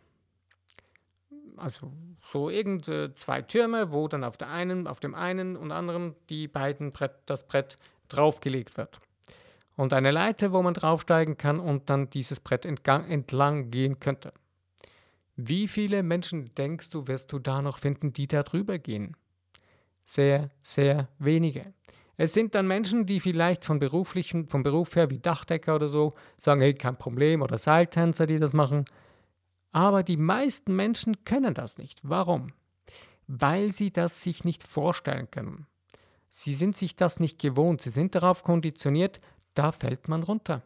Also 1.56 1.92
so 2.32 2.50
irgend 2.50 2.88
äh, 2.88 3.14
zwei 3.14 3.42
Türme, 3.42 3.92
wo 3.92 4.08
dann 4.08 4.24
auf 4.24 4.36
der 4.36 4.48
einen, 4.48 4.88
auf 4.88 4.98
dem 4.98 5.14
einen 5.14 5.56
und 5.56 5.70
anderen 5.70 6.16
die 6.28 6.48
beiden 6.48 6.92
Brett, 6.92 7.14
das 7.26 7.46
Brett 7.46 7.76
draufgelegt 8.08 8.76
wird 8.76 9.00
und 9.82 9.92
eine 9.92 10.12
Leiter, 10.12 10.52
wo 10.52 10.62
man 10.62 10.74
draufsteigen 10.74 11.36
kann 11.36 11.58
und 11.58 11.90
dann 11.90 12.08
dieses 12.08 12.38
Brett 12.38 12.64
entlang 12.64 13.70
gehen 13.70 13.98
könnte. 13.98 14.32
Wie 15.34 15.66
viele 15.66 16.04
Menschen 16.04 16.54
denkst 16.54 16.90
du, 16.90 17.08
wirst 17.08 17.32
du 17.32 17.40
da 17.40 17.60
noch 17.62 17.78
finden, 17.78 18.12
die 18.12 18.28
da 18.28 18.44
drüber 18.44 18.78
gehen? 18.78 19.16
Sehr, 20.04 20.50
sehr 20.62 21.08
wenige. 21.18 21.74
Es 22.16 22.32
sind 22.32 22.54
dann 22.54 22.68
Menschen, 22.68 23.06
die 23.06 23.18
vielleicht 23.18 23.64
von 23.64 23.80
beruflichen, 23.80 24.48
vom 24.48 24.62
Beruf 24.62 24.94
her 24.94 25.10
wie 25.10 25.18
Dachdecker 25.18 25.74
oder 25.74 25.88
so 25.88 26.14
sagen, 26.36 26.60
hey, 26.60 26.74
kein 26.74 26.96
Problem, 26.96 27.42
oder 27.42 27.58
Seiltänzer, 27.58 28.26
die 28.26 28.38
das 28.38 28.52
machen. 28.52 28.84
Aber 29.72 30.04
die 30.04 30.16
meisten 30.16 30.76
Menschen 30.76 31.24
können 31.24 31.54
das 31.54 31.76
nicht. 31.76 31.98
Warum? 32.04 32.52
Weil 33.26 33.72
sie 33.72 33.90
das 33.90 34.22
sich 34.22 34.44
nicht 34.44 34.62
vorstellen 34.62 35.28
können. 35.30 35.66
Sie 36.28 36.54
sind 36.54 36.76
sich 36.76 36.96
das 36.96 37.20
nicht 37.20 37.38
gewohnt. 37.38 37.82
Sie 37.82 37.90
sind 37.90 38.14
darauf 38.14 38.42
konditioniert, 38.42 39.18
da 39.54 39.72
fällt 39.72 40.08
man 40.08 40.22
runter. 40.22 40.62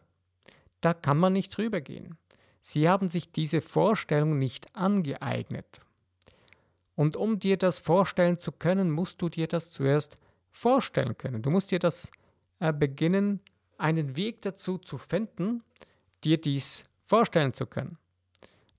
Da 0.81 0.93
kann 0.93 1.17
man 1.17 1.33
nicht 1.33 1.55
drüber 1.55 1.81
gehen. 1.81 2.17
Sie 2.59 2.89
haben 2.89 3.09
sich 3.09 3.31
diese 3.31 3.61
Vorstellung 3.61 4.39
nicht 4.39 4.75
angeeignet. 4.75 5.79
Und 6.95 7.15
um 7.15 7.39
dir 7.39 7.57
das 7.57 7.79
vorstellen 7.79 8.39
zu 8.39 8.51
können, 8.51 8.91
musst 8.91 9.21
du 9.21 9.29
dir 9.29 9.47
das 9.47 9.71
zuerst 9.71 10.17
vorstellen 10.51 11.17
können. 11.17 11.43
Du 11.43 11.51
musst 11.51 11.71
dir 11.71 11.79
das 11.79 12.11
äh, 12.59 12.73
beginnen, 12.73 13.39
einen 13.77 14.17
Weg 14.17 14.41
dazu 14.41 14.77
zu 14.79 14.97
finden, 14.97 15.63
dir 16.23 16.41
dies 16.41 16.85
vorstellen 17.05 17.53
zu 17.53 17.67
können. 17.67 17.97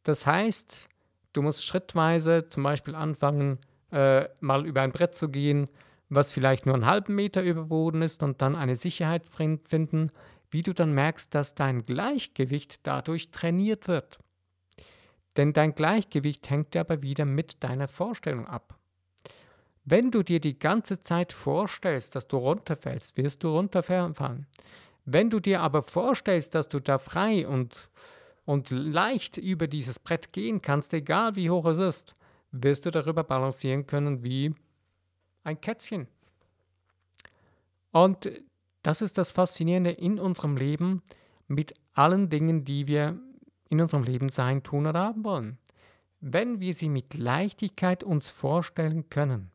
Das 0.03 0.27
heißt, 0.27 0.88
du 1.33 1.43
musst 1.43 1.65
schrittweise 1.65 2.49
zum 2.50 2.65
Beispiel 2.65 2.95
anfangen, 2.95 3.59
äh, 3.93 4.29
mal 4.41 4.67
über 4.67 4.83
ein 4.83 4.93
Brett 4.93 5.15
zu 5.15 5.29
gehen, 5.29 5.69
was 6.09 6.33
vielleicht 6.33 6.67
nur 6.67 6.75
einen 6.75 6.87
halben 6.87 7.15
Meter 7.15 7.43
über 7.43 7.65
Boden 7.65 8.03
ist 8.03 8.23
und 8.23 8.41
dann 8.41 8.57
eine 8.57 8.77
Sicherheit 8.77 9.27
finden, 9.27 10.11
wie 10.50 10.62
du 10.62 10.73
dann 10.73 10.93
merkst, 10.93 11.35
dass 11.35 11.55
dein 11.55 11.85
Gleichgewicht 11.85 12.87
dadurch 12.87 13.31
trainiert 13.31 13.88
wird. 13.88 14.19
Denn 15.37 15.53
dein 15.53 15.75
Gleichgewicht 15.75 16.49
hängt 16.50 16.75
aber 16.77 17.03
wieder 17.03 17.25
mit 17.25 17.62
deiner 17.62 17.88
Vorstellung 17.88 18.47
ab. 18.47 18.79
Wenn 19.85 20.11
du 20.11 20.23
dir 20.23 20.41
die 20.41 20.59
ganze 20.59 21.00
Zeit 21.00 21.33
vorstellst, 21.33 22.15
dass 22.15 22.29
du 22.29 22.38
runterfällst, 22.38 23.17
wirst 23.17 23.43
du 23.43 23.49
runterfallen. 23.49 24.47
Wenn 25.05 25.31
du 25.31 25.41
dir 25.41 25.62
aber 25.62 25.83
vorstellst, 25.83 26.55
dass 26.55 26.69
du 26.69 26.81
da 26.81 26.99
frei 26.99 27.47
und, 27.47 27.88
und 28.45 28.71
leicht 28.71 29.38
über 29.38 29.67
dieses 29.67 29.99
Brett 29.99 30.33
gehen 30.33 30.61
kannst, 30.61 30.93
egal 30.93 31.37
wie 31.37 31.49
hoch 31.49 31.65
es 31.67 31.79
ist, 31.79 32.17
wirst 32.50 32.85
du 32.85 32.91
darüber 32.91 33.25
balancieren 33.25 33.87
können 33.87 34.23
wie 34.23 34.55
ein 35.45 35.61
Kätzchen. 35.61 36.09
Und 37.92 38.30
das 38.83 39.02
ist 39.02 39.18
das 39.18 39.33
Faszinierende 39.33 39.90
in 39.90 40.18
unserem 40.18 40.57
Leben 40.57 41.02
mit 41.47 41.75
allen 41.95 42.28
Dingen, 42.28 42.64
die 42.64 42.87
wir 42.87 43.18
in 43.68 43.80
unserem 43.80 44.04
Leben 44.04 44.28
sein, 44.28 44.62
tun 44.62 44.87
oder 44.87 45.00
haben 45.00 45.25
wollen. 45.25 45.59
Wenn 46.21 46.61
wir 46.61 46.75
sie 46.75 46.88
mit 46.88 47.14
Leichtigkeit 47.14 48.02
uns 48.02 48.28
vorstellen 48.28 49.09
können, 49.09 49.50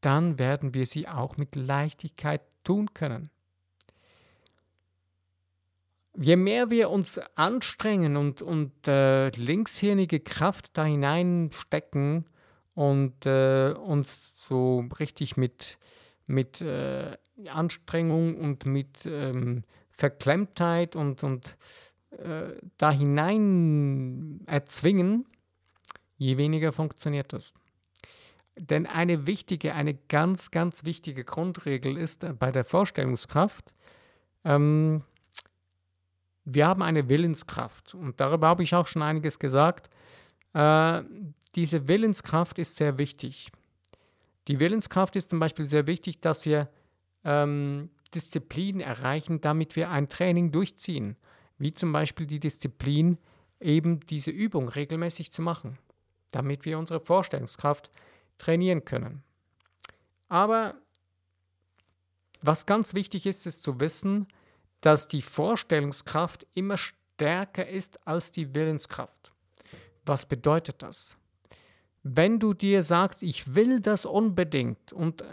dann 0.00 0.38
werden 0.38 0.74
wir 0.74 0.86
sie 0.86 1.08
auch 1.08 1.36
mit 1.36 1.56
Leichtigkeit 1.56 2.42
tun 2.64 2.92
können. 2.92 3.30
Je 6.16 6.36
mehr 6.36 6.70
wir 6.70 6.90
uns 6.90 7.18
anstrengen 7.34 8.16
und, 8.16 8.40
und 8.42 8.86
äh, 8.86 9.30
linkshirnige 9.30 10.20
Kraft 10.20 10.76
da 10.76 10.84
hineinstecken, 10.84 12.26
und 12.74 13.26
äh, 13.26 13.72
uns 13.72 14.34
so 14.46 14.84
richtig 14.98 15.36
mit, 15.36 15.78
mit 16.26 16.60
äh, 16.60 17.16
Anstrengung 17.48 18.36
und 18.36 18.66
mit 18.66 19.06
ähm, 19.06 19.64
Verklemmtheit 19.90 20.96
und, 20.96 21.22
und 21.22 21.56
äh, 22.10 22.54
da 22.76 22.90
hinein 22.90 24.40
erzwingen, 24.46 25.26
je 26.16 26.36
weniger 26.36 26.72
funktioniert 26.72 27.32
das. 27.32 27.54
Denn 28.56 28.86
eine 28.86 29.26
wichtige, 29.26 29.74
eine 29.74 29.94
ganz, 29.94 30.50
ganz 30.50 30.84
wichtige 30.84 31.24
Grundregel 31.24 31.96
ist 31.96 32.26
bei 32.38 32.52
der 32.52 32.64
Vorstellungskraft, 32.64 33.72
ähm, 34.44 35.02
wir 36.44 36.66
haben 36.66 36.82
eine 36.82 37.08
Willenskraft 37.08 37.94
und 37.94 38.20
darüber 38.20 38.48
habe 38.48 38.62
ich 38.62 38.74
auch 38.74 38.86
schon 38.86 39.02
einiges 39.02 39.38
gesagt. 39.38 39.88
Äh, 40.52 41.02
diese 41.54 41.88
Willenskraft 41.88 42.58
ist 42.58 42.76
sehr 42.76 42.98
wichtig. 42.98 43.50
Die 44.48 44.60
Willenskraft 44.60 45.16
ist 45.16 45.30
zum 45.30 45.40
Beispiel 45.40 45.64
sehr 45.64 45.86
wichtig, 45.86 46.20
dass 46.20 46.44
wir 46.44 46.68
ähm, 47.24 47.90
Disziplin 48.14 48.80
erreichen, 48.80 49.40
damit 49.40 49.76
wir 49.76 49.90
ein 49.90 50.08
Training 50.08 50.52
durchziehen. 50.52 51.16
Wie 51.58 51.72
zum 51.72 51.92
Beispiel 51.92 52.26
die 52.26 52.40
Disziplin, 52.40 53.18
eben 53.60 54.00
diese 54.00 54.30
Übung 54.30 54.68
regelmäßig 54.68 55.32
zu 55.32 55.42
machen. 55.42 55.78
damit 56.34 56.64
wir 56.64 56.78
unsere 56.78 56.98
Vorstellungskraft 56.98 57.92
trainieren 58.38 58.84
können. 58.84 59.22
Aber 60.28 60.74
was 62.42 62.66
ganz 62.66 62.92
wichtig 62.94 63.26
ist, 63.26 63.46
ist 63.46 63.62
zu 63.62 63.78
wissen, 63.78 64.26
dass 64.80 65.06
die 65.06 65.22
Vorstellungskraft 65.22 66.44
immer 66.52 66.76
stärker 66.76 67.68
ist 67.68 68.04
als 68.06 68.32
die 68.32 68.54
Willenskraft. 68.54 69.32
Was 70.04 70.26
bedeutet 70.26 70.82
das? 70.82 71.16
Wenn 72.04 72.38
du 72.38 72.52
dir 72.52 72.82
sagst, 72.82 73.22
ich 73.22 73.54
will 73.54 73.80
das 73.80 74.04
unbedingt 74.04 74.92
und 74.92 75.24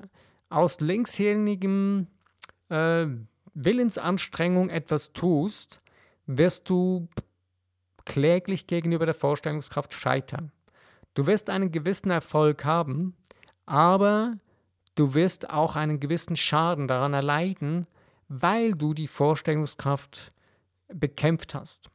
aus 0.49 0.79
linkshirnigem 0.79 2.07
äh, 2.69 3.07
Willensanstrengung 3.53 4.69
etwas 4.69 5.11
tust, 5.11 5.81
wirst 6.25 6.69
du 6.69 7.09
kläglich 8.05 8.67
gegenüber 8.67 9.05
der 9.05 9.13
Vorstellungskraft 9.13 9.93
scheitern. 9.93 10.51
Du 11.13 11.27
wirst 11.27 11.49
einen 11.49 11.73
gewissen 11.73 12.09
Erfolg 12.09 12.63
haben, 12.63 13.17
aber 13.65 14.37
du 14.95 15.13
wirst 15.13 15.49
auch 15.49 15.75
einen 15.75 15.99
gewissen 15.99 16.37
Schaden 16.37 16.87
daran 16.87 17.13
erleiden, 17.13 17.85
weil 18.29 18.73
du 18.73 18.93
die 18.93 19.07
Vorstellungskraft 19.07 20.31
bekämpft 20.87 21.53
hast. 21.53 21.89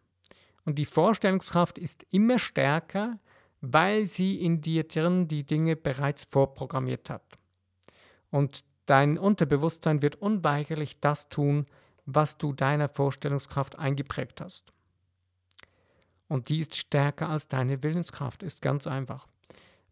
Und 0.66 0.76
die 0.76 0.84
Vorstellungskraft 0.84 1.78
ist 1.78 2.04
immer 2.10 2.38
stärker, 2.38 3.18
weil 3.60 4.06
sie 4.06 4.40
in 4.40 4.60
dir 4.60 4.84
drin 4.84 5.28
die 5.28 5.44
Dinge 5.44 5.76
bereits 5.76 6.24
vorprogrammiert 6.24 7.10
hat. 7.10 7.22
Und 8.30 8.64
dein 8.86 9.18
Unterbewusstsein 9.18 10.02
wird 10.02 10.16
unweigerlich 10.16 11.00
das 11.00 11.28
tun, 11.28 11.66
was 12.04 12.38
du 12.38 12.52
deiner 12.52 12.88
Vorstellungskraft 12.88 13.78
eingeprägt 13.78 14.40
hast. 14.40 14.72
Und 16.28 16.48
die 16.48 16.60
ist 16.60 16.76
stärker 16.76 17.28
als 17.28 17.48
deine 17.48 17.82
Willenskraft, 17.82 18.42
ist 18.42 18.62
ganz 18.62 18.86
einfach. 18.86 19.28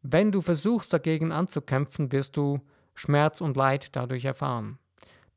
Wenn 0.03 0.33
du 0.33 0.41
versuchst 0.41 0.93
dagegen 0.93 1.33
anzukämpfen, 1.33 2.13
wirst 2.13 2.37
du 2.37 2.61
Schmerz 2.95 3.41
und 3.41 3.57
Leid 3.57 3.97
dadurch 3.97 4.25
erfahren. 4.25 4.79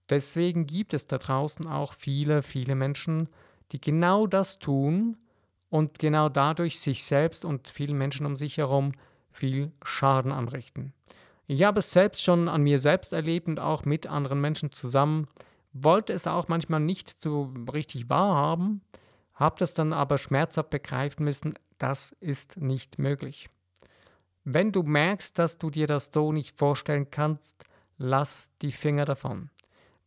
Deswegen 0.10 0.68
gibt 0.68 0.94
es 0.94 1.08
da 1.08 1.18
draußen 1.18 1.68
auch 1.68 1.94
viele, 1.94 2.42
viele 2.42 2.76
Menschen, 2.76 3.30
die 3.72 3.82
genau 3.82 4.28
das 4.28 4.60
tun 4.60 5.18
und 5.70 6.00
genau 6.00 6.30
dadurch 6.30 6.80
sich 6.80 7.04
selbst 7.04 7.46
und 7.46 7.68
vielen 7.68 7.98
Menschen 7.98 8.26
um 8.26 8.36
sich 8.36 8.58
herum 8.58 8.94
viel 9.32 9.72
Schaden 9.84 10.32
anrichten. 10.32 10.94
Ich 11.46 11.64
habe 11.64 11.80
es 11.80 11.92
selbst 11.92 12.24
schon 12.24 12.50
an 12.50 12.64
mir 12.64 12.80
selbst 12.80 13.14
erlebt 13.14 13.48
und 13.48 13.60
auch 13.60 13.86
mit 13.86 14.08
anderen 14.08 14.42
Menschen 14.42 14.72
zusammen, 14.72 15.28
wollte 15.74 16.14
es 16.14 16.28
auch 16.28 16.48
manchmal 16.48 16.80
nicht 16.80 17.22
so 17.22 17.54
richtig 17.72 18.10
wahrhaben, 18.10 18.82
habe 19.34 19.56
das 19.60 19.74
dann 19.74 19.94
aber 19.94 20.18
schmerzhaft 20.18 20.70
begreifen 20.72 21.24
müssen, 21.24 21.54
das 21.78 22.12
ist 22.20 22.58
nicht 22.58 23.00
möglich. 23.00 23.50
Wenn 24.44 24.72
du 24.72 24.84
merkst, 24.84 25.38
dass 25.38 25.58
du 25.58 25.70
dir 25.70 25.88
das 25.88 26.10
so 26.12 26.32
nicht 26.32 26.58
vorstellen 26.58 27.12
kannst, 27.12 27.64
lass 27.98 28.50
die 28.62 28.72
Finger 28.72 29.06
davon. 29.06 29.50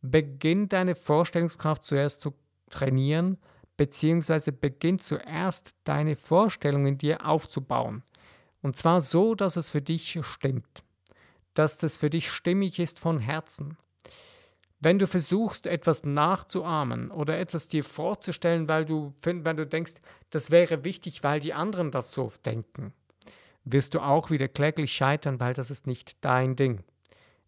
Beginn 0.01 0.67
deine 0.67 0.95
Vorstellungskraft 0.95 1.85
zuerst 1.85 2.21
zu 2.21 2.33
trainieren, 2.69 3.37
beziehungsweise 3.81 4.51
beginn 4.51 4.99
zuerst 4.99 5.75
deine 5.85 6.15
Vorstellung 6.15 6.85
in 6.85 6.99
dir 6.99 7.25
aufzubauen. 7.25 8.03
Und 8.61 8.77
zwar 8.77 9.01
so, 9.01 9.33
dass 9.33 9.55
es 9.55 9.69
für 9.69 9.81
dich 9.81 10.19
stimmt. 10.21 10.83
Dass 11.55 11.79
das 11.79 11.97
für 11.97 12.11
dich 12.11 12.29
stimmig 12.29 12.77
ist 12.77 12.99
von 12.99 13.17
Herzen. 13.17 13.79
Wenn 14.79 14.99
du 14.99 15.07
versuchst, 15.07 15.65
etwas 15.65 16.03
nachzuahmen 16.03 17.09
oder 17.09 17.39
etwas 17.39 17.69
dir 17.69 17.83
vorzustellen, 17.83 18.69
weil 18.69 18.85
du, 18.85 19.15
weil 19.23 19.55
du 19.55 19.65
denkst, 19.65 19.95
das 20.29 20.51
wäre 20.51 20.83
wichtig, 20.83 21.23
weil 21.23 21.39
die 21.39 21.53
anderen 21.53 21.89
das 21.89 22.11
so 22.11 22.31
denken, 22.45 22.93
wirst 23.63 23.95
du 23.95 23.99
auch 24.01 24.29
wieder 24.29 24.47
kläglich 24.47 24.93
scheitern, 24.93 25.39
weil 25.39 25.55
das 25.55 25.71
ist 25.71 25.87
nicht 25.87 26.23
dein 26.23 26.55
Ding. 26.55 26.83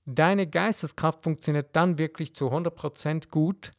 Deine 0.08 0.48
Geisteskraft 0.48 1.22
funktioniert 1.22 1.76
dann 1.76 2.00
wirklich 2.00 2.34
zu 2.34 2.52
100% 2.52 3.30
gut, 3.30 3.72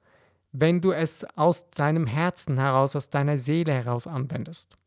wenn 0.56 0.80
du 0.80 0.92
es 0.92 1.24
aus 1.36 1.68
deinem 1.70 2.06
Herzen 2.06 2.58
heraus, 2.58 2.94
aus 2.94 3.10
deiner 3.10 3.38
Seele 3.38 3.72
heraus 3.72 4.06
anwendest. 4.06 4.78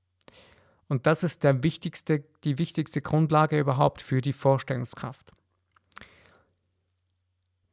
Und 0.87 1.05
das 1.05 1.23
ist 1.23 1.43
der 1.43 1.61
wichtigste, 1.61 2.23
die 2.45 2.57
wichtigste 2.57 3.01
Grundlage 3.01 3.59
überhaupt 3.59 4.01
für 4.01 4.21
die 4.21 4.31
Vorstellungskraft. 4.31 5.33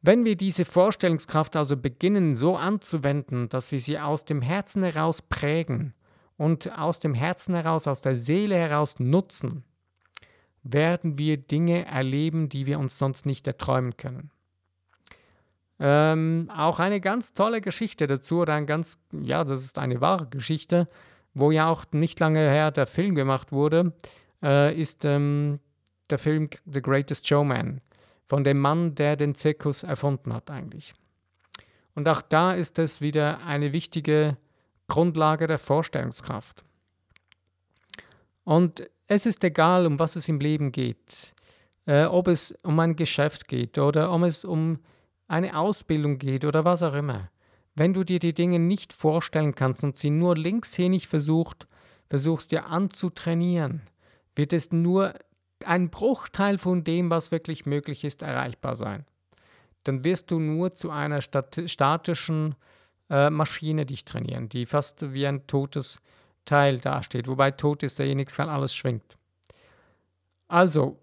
Wenn 0.02 0.24
wir 0.24 0.36
diese 0.36 0.64
Vorstellungskraft 0.64 1.54
also 1.54 1.76
beginnen 1.76 2.34
so 2.34 2.56
anzuwenden, 2.56 3.48
dass 3.48 3.70
wir 3.70 3.80
sie 3.80 4.00
aus 4.00 4.24
dem 4.24 4.42
Herzen 4.42 4.82
heraus 4.82 5.22
prägen 5.22 5.94
und 6.36 6.76
aus 6.76 6.98
dem 6.98 7.14
Herzen 7.14 7.54
heraus, 7.54 7.86
aus 7.86 8.02
der 8.02 8.16
Seele 8.16 8.56
heraus 8.56 8.98
nutzen, 8.98 9.62
werden 10.64 11.16
wir 11.16 11.36
Dinge 11.36 11.86
erleben, 11.86 12.48
die 12.48 12.66
wir 12.66 12.80
uns 12.80 12.98
sonst 12.98 13.24
nicht 13.24 13.46
erträumen 13.46 13.96
können. 13.96 14.32
Ähm, 15.80 16.50
auch 16.54 16.78
eine 16.78 17.00
ganz 17.00 17.34
tolle 17.34 17.60
Geschichte 17.60 18.06
dazu, 18.06 18.40
oder 18.40 18.54
ein 18.54 18.66
ganz, 18.66 18.98
ja, 19.12 19.44
das 19.44 19.64
ist 19.64 19.78
eine 19.78 20.00
wahre 20.00 20.26
Geschichte, 20.26 20.88
wo 21.34 21.50
ja 21.50 21.68
auch 21.68 21.84
nicht 21.92 22.20
lange 22.20 22.38
her 22.38 22.70
der 22.70 22.86
Film 22.86 23.14
gemacht 23.14 23.50
wurde, 23.50 23.92
äh, 24.42 24.74
ist 24.78 25.04
ähm, 25.04 25.58
der 26.10 26.18
Film 26.18 26.48
The 26.64 26.80
Greatest 26.80 27.26
Showman 27.26 27.80
von 28.26 28.44
dem 28.44 28.60
Mann, 28.60 28.94
der 28.94 29.16
den 29.16 29.34
Zirkus 29.34 29.82
erfunden 29.82 30.32
hat 30.32 30.50
eigentlich. 30.50 30.94
Und 31.94 32.08
auch 32.08 32.22
da 32.22 32.54
ist 32.54 32.78
es 32.78 33.00
wieder 33.00 33.44
eine 33.44 33.72
wichtige 33.72 34.36
Grundlage 34.88 35.46
der 35.46 35.58
Vorstellungskraft. 35.58 36.64
Und 38.44 38.88
es 39.06 39.26
ist 39.26 39.42
egal, 39.44 39.86
um 39.86 39.98
was 39.98 40.16
es 40.16 40.28
im 40.28 40.40
Leben 40.40 40.72
geht, 40.72 41.34
äh, 41.86 42.04
ob 42.04 42.28
es 42.28 42.52
um 42.62 42.78
ein 42.80 42.96
Geschäft 42.96 43.48
geht 43.48 43.78
oder 43.78 44.12
ob 44.12 44.22
es 44.22 44.44
um 44.44 44.78
eine 45.28 45.58
Ausbildung 45.58 46.18
geht 46.18 46.44
oder 46.44 46.64
was 46.64 46.82
auch 46.82 46.94
immer. 46.94 47.30
Wenn 47.74 47.92
du 47.92 48.04
dir 48.04 48.18
die 48.18 48.34
Dinge 48.34 48.58
nicht 48.58 48.92
vorstellen 48.92 49.54
kannst 49.54 49.82
und 49.82 49.98
sie 49.98 50.10
nur 50.10 50.36
linkshänig 50.36 51.08
versucht, 51.08 51.66
versuchst 52.08 52.52
dir 52.52 52.66
anzutrainieren, 52.66 53.82
wird 54.36 54.52
es 54.52 54.70
nur 54.72 55.14
ein 55.64 55.90
Bruchteil 55.90 56.58
von 56.58 56.84
dem, 56.84 57.10
was 57.10 57.32
wirklich 57.32 57.66
möglich 57.66 58.04
ist, 58.04 58.22
erreichbar 58.22 58.76
sein. 58.76 59.04
Dann 59.84 60.04
wirst 60.04 60.30
du 60.30 60.38
nur 60.38 60.74
zu 60.74 60.90
einer 60.90 61.20
stat 61.20 61.62
statischen 61.66 62.54
äh, 63.10 63.30
Maschine 63.30 63.86
dich 63.86 64.04
trainieren, 64.04 64.48
die 64.48 64.66
fast 64.66 65.12
wie 65.12 65.26
ein 65.26 65.46
totes 65.46 66.00
Teil 66.44 66.78
dasteht. 66.78 67.28
Wobei 67.28 67.50
tot 67.50 67.82
ist 67.82 67.98
derjenige, 67.98 68.32
weil 68.36 68.48
alles 68.48 68.74
schwingt. 68.74 69.16
Also, 70.48 70.98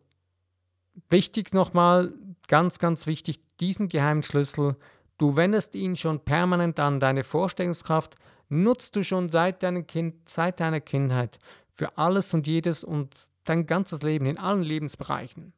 wichtig 1.09 1.53
nochmal, 1.53 2.13
ganz, 2.51 2.79
ganz 2.79 3.07
wichtig, 3.07 3.39
diesen 3.61 3.87
geheimen 3.87 4.23
Schlüssel, 4.23 4.75
du 5.17 5.37
wendest 5.37 5.73
ihn 5.73 5.95
schon 5.95 6.19
permanent 6.19 6.81
an, 6.81 6.99
deine 6.99 7.23
Vorstellungskraft 7.23 8.15
nutzt 8.49 8.97
du 8.97 9.05
schon 9.05 9.29
seit, 9.29 9.61
kind, 9.87 10.29
seit 10.29 10.59
deiner 10.59 10.81
Kindheit 10.81 11.39
für 11.71 11.97
alles 11.97 12.33
und 12.33 12.47
jedes 12.47 12.83
und 12.83 13.15
dein 13.45 13.67
ganzes 13.67 14.03
Leben, 14.03 14.25
in 14.25 14.37
allen 14.37 14.63
Lebensbereichen. 14.63 15.53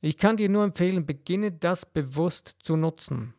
Ich 0.00 0.16
kann 0.16 0.38
dir 0.38 0.48
nur 0.48 0.64
empfehlen, 0.64 1.04
beginne 1.04 1.52
das 1.52 1.84
bewusst 1.84 2.56
zu 2.62 2.76
nutzen. 2.76 3.34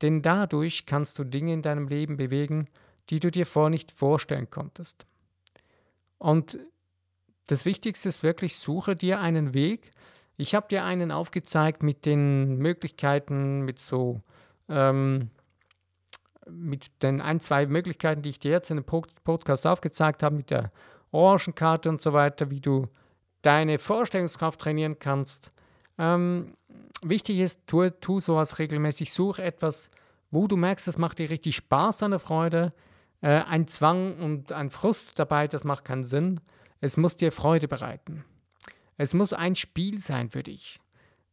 Denn 0.00 0.22
dadurch 0.22 0.86
kannst 0.86 1.18
du 1.18 1.24
Dinge 1.24 1.54
in 1.54 1.62
deinem 1.62 1.88
Leben 1.88 2.16
bewegen, 2.16 2.68
die 3.10 3.18
du 3.18 3.32
dir 3.32 3.46
vorher 3.46 3.70
nicht 3.70 3.90
vorstellen 3.90 4.48
konntest. 4.48 5.06
Und 6.18 6.56
das 7.48 7.64
Wichtigste 7.64 8.08
ist 8.08 8.22
wirklich, 8.22 8.54
suche 8.58 8.94
dir 8.94 9.18
einen 9.18 9.54
Weg. 9.54 9.90
Ich 10.36 10.54
habe 10.54 10.68
dir 10.68 10.84
einen 10.84 11.10
aufgezeigt 11.10 11.82
mit 11.82 12.04
den 12.04 12.58
Möglichkeiten, 12.58 13.62
mit 13.62 13.78
so, 13.78 14.20
ähm, 14.68 15.30
mit 16.48 17.02
den 17.02 17.20
ein, 17.20 17.40
zwei 17.40 17.66
Möglichkeiten, 17.66 18.22
die 18.22 18.30
ich 18.30 18.38
dir 18.38 18.50
jetzt 18.50 18.70
in 18.70 18.76
dem 18.76 18.84
Podcast 18.84 19.66
aufgezeigt 19.66 20.22
habe, 20.22 20.36
mit 20.36 20.50
der 20.50 20.70
Orangenkarte 21.10 21.88
und 21.88 22.00
so 22.00 22.12
weiter, 22.12 22.50
wie 22.50 22.60
du 22.60 22.88
deine 23.42 23.78
Vorstellungskraft 23.78 24.60
trainieren 24.60 24.98
kannst. 24.98 25.52
Ähm, 25.98 26.54
wichtig 27.02 27.38
ist, 27.38 27.66
tu, 27.66 27.88
tu 27.88 28.20
sowas 28.20 28.58
regelmäßig, 28.58 29.12
such 29.12 29.38
etwas, 29.38 29.90
wo 30.30 30.46
du 30.46 30.56
merkst, 30.56 30.86
das 30.86 30.98
macht 30.98 31.18
dir 31.18 31.30
richtig 31.30 31.56
Spaß, 31.56 32.02
eine 32.02 32.18
Freude. 32.18 32.72
Äh, 33.22 33.42
ein 33.42 33.66
Zwang 33.66 34.18
und 34.18 34.52
ein 34.52 34.70
Frust 34.70 35.18
dabei, 35.18 35.48
das 35.48 35.64
macht 35.64 35.84
keinen 35.84 36.04
Sinn. 36.04 36.40
Es 36.80 36.96
muss 36.96 37.16
dir 37.16 37.32
Freude 37.32 37.68
bereiten. 37.68 38.24
Es 38.96 39.14
muss 39.14 39.32
ein 39.32 39.54
Spiel 39.54 39.98
sein 39.98 40.30
für 40.30 40.42
dich. 40.42 40.80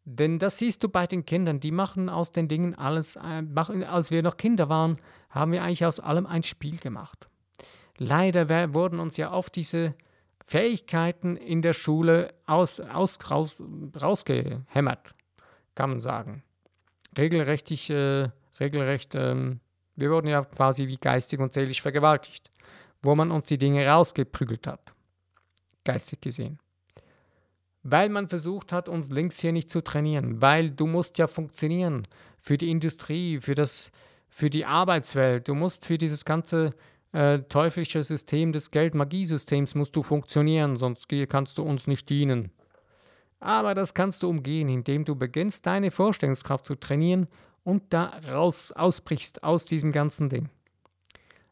Denn 0.05 0.37
das 0.37 0.57
siehst 0.57 0.83
du 0.83 0.89
bei 0.89 1.07
den 1.07 1.25
Kindern, 1.25 1.59
die 1.59 1.71
machen 1.71 2.09
aus 2.09 2.31
den 2.31 2.47
Dingen 2.49 2.75
alles, 2.75 3.15
äh, 3.15 3.41
machen, 3.41 3.83
als 3.83 4.11
wir 4.11 4.21
noch 4.21 4.35
Kinder 4.35 4.67
waren, 4.67 4.97
haben 5.29 5.53
wir 5.53 5.63
eigentlich 5.63 5.85
aus 5.85 5.99
allem 5.99 6.25
ein 6.25 6.43
Spiel 6.43 6.77
gemacht. 6.77 7.29
Leider 7.97 8.73
wurden 8.73 8.99
uns 8.99 9.15
ja 9.17 9.31
oft 9.31 9.55
diese 9.55 9.95
Fähigkeiten 10.45 11.37
in 11.37 11.61
der 11.61 11.73
Schule 11.73 12.33
aus, 12.45 12.81
aus, 12.81 13.17
raus, 13.31 13.63
rausgehämmert, 14.01 15.15
kann 15.75 15.91
man 15.91 16.01
sagen. 16.01 16.43
Regelrecht, 17.17 17.89
äh, 17.89 18.29
regelrecht 18.59 19.15
ähm, 19.15 19.61
wir 19.95 20.09
wurden 20.09 20.27
ja 20.27 20.43
quasi 20.43 20.87
wie 20.87 20.97
geistig 20.97 21.39
und 21.39 21.53
seelisch 21.53 21.81
vergewaltigt, 21.81 22.49
wo 23.01 23.15
man 23.15 23.31
uns 23.31 23.45
die 23.45 23.57
Dinge 23.57 23.87
rausgeprügelt 23.87 24.65
hat, 24.67 24.93
geistig 25.83 26.21
gesehen. 26.21 26.59
Weil 27.83 28.09
man 28.09 28.27
versucht 28.27 28.71
hat, 28.71 28.89
uns 28.89 29.09
links 29.09 29.39
hier 29.39 29.51
nicht 29.51 29.69
zu 29.69 29.81
trainieren, 29.81 30.41
weil 30.41 30.71
du 30.71 30.87
musst 30.87 31.17
ja 31.17 31.27
funktionieren 31.27 32.03
für 32.39 32.57
die 32.57 32.71
Industrie, 32.71 33.39
für, 33.39 33.55
das, 33.55 33.91
für 34.29 34.49
die 34.49 34.65
Arbeitswelt, 34.65 35.47
du 35.47 35.53
musst 35.53 35.85
für 35.85 35.97
dieses 35.97 36.25
ganze 36.25 36.73
äh, 37.11 37.39
teuflische 37.39 38.01
System 38.03 38.51
des 38.53 38.71
Geld-Magiesystems 38.71 39.75
musst 39.75 39.95
du 39.95 40.01
funktionieren, 40.01 40.77
sonst 40.77 41.07
kannst 41.29 41.57
du 41.57 41.63
uns 41.63 41.87
nicht 41.87 42.09
dienen. 42.09 42.51
Aber 43.39 43.75
das 43.75 43.93
kannst 43.93 44.23
du 44.23 44.29
umgehen, 44.29 44.69
indem 44.69 45.03
du 45.03 45.15
beginnst, 45.15 45.65
deine 45.65 45.91
Vorstellungskraft 45.91 46.65
zu 46.65 46.75
trainieren 46.75 47.27
und 47.63 47.93
da 47.93 48.05
raus 48.27 48.71
ausbrichst 48.71 49.43
aus 49.43 49.65
diesem 49.65 49.91
ganzen 49.91 50.29
Ding. 50.29 50.49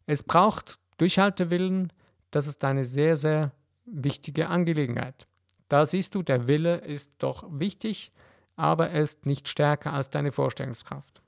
Es 0.06 0.24
braucht 0.24 0.80
Durchhaltewillen, 0.98 1.92
das 2.32 2.48
ist 2.48 2.64
eine 2.64 2.86
sehr, 2.86 3.18
sehr 3.18 3.52
wichtige 3.86 4.48
Angelegenheit. 4.48 5.28
Da 5.72 5.86
siehst 5.86 6.16
du, 6.16 6.22
der 6.22 6.50
Wille 6.50 6.80
ist 6.80 7.14
doch 7.20 7.46
wichtig, 7.50 8.12
aber 8.58 8.90
er 8.90 9.04
ist 9.04 9.26
nicht 9.26 9.48
stärker 9.48 9.94
als 9.94 10.10
deine 10.10 10.34
Vorstellungskraft. 10.34 11.22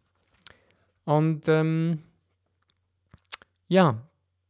Und 1.06 1.48
ähm, 1.48 2.04
ja, 3.70 4.02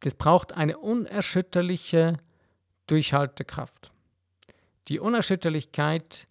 es 0.04 0.16
braucht 0.16 0.54
eine 0.54 0.80
unerschütterliche 0.80 2.18
Durchhaltekraft. 2.88 3.92
Die 4.88 5.00
Unerschütterlichkeit, 5.00 6.28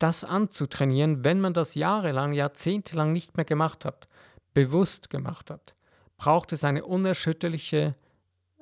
das 0.00 0.24
anzutrainieren, 0.24 1.24
wenn 1.24 1.40
man 1.40 1.54
das 1.54 1.76
jahrelang, 1.76 2.32
jahrzehntelang 2.32 3.12
nicht 3.12 3.36
mehr 3.36 3.44
gemacht 3.44 3.84
hat, 3.84 4.08
bewusst 4.52 5.10
gemacht 5.10 5.48
hat, 5.48 5.76
braucht 6.16 6.52
es 6.52 6.64
eine 6.64 6.86
unerschütterliche, 6.86 7.94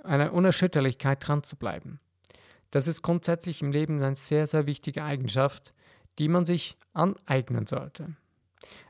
eine 0.03 0.33
Unerschütterlichkeit 0.33 1.27
dran 1.27 1.43
zu 1.43 1.57
bleiben. 1.57 1.99
Das 2.75 2.89
ist 2.89 3.03
grundsätzlich 3.03 3.63
im 3.63 3.71
Leben 3.71 4.03
eine 4.03 4.17
sehr, 4.17 4.49
sehr 4.49 4.67
wichtige 4.67 5.05
Eigenschaft, 5.05 5.73
die 6.19 6.27
man 6.27 6.45
sich 6.45 6.77
aneignen 6.93 7.69
sollte. 7.69 8.17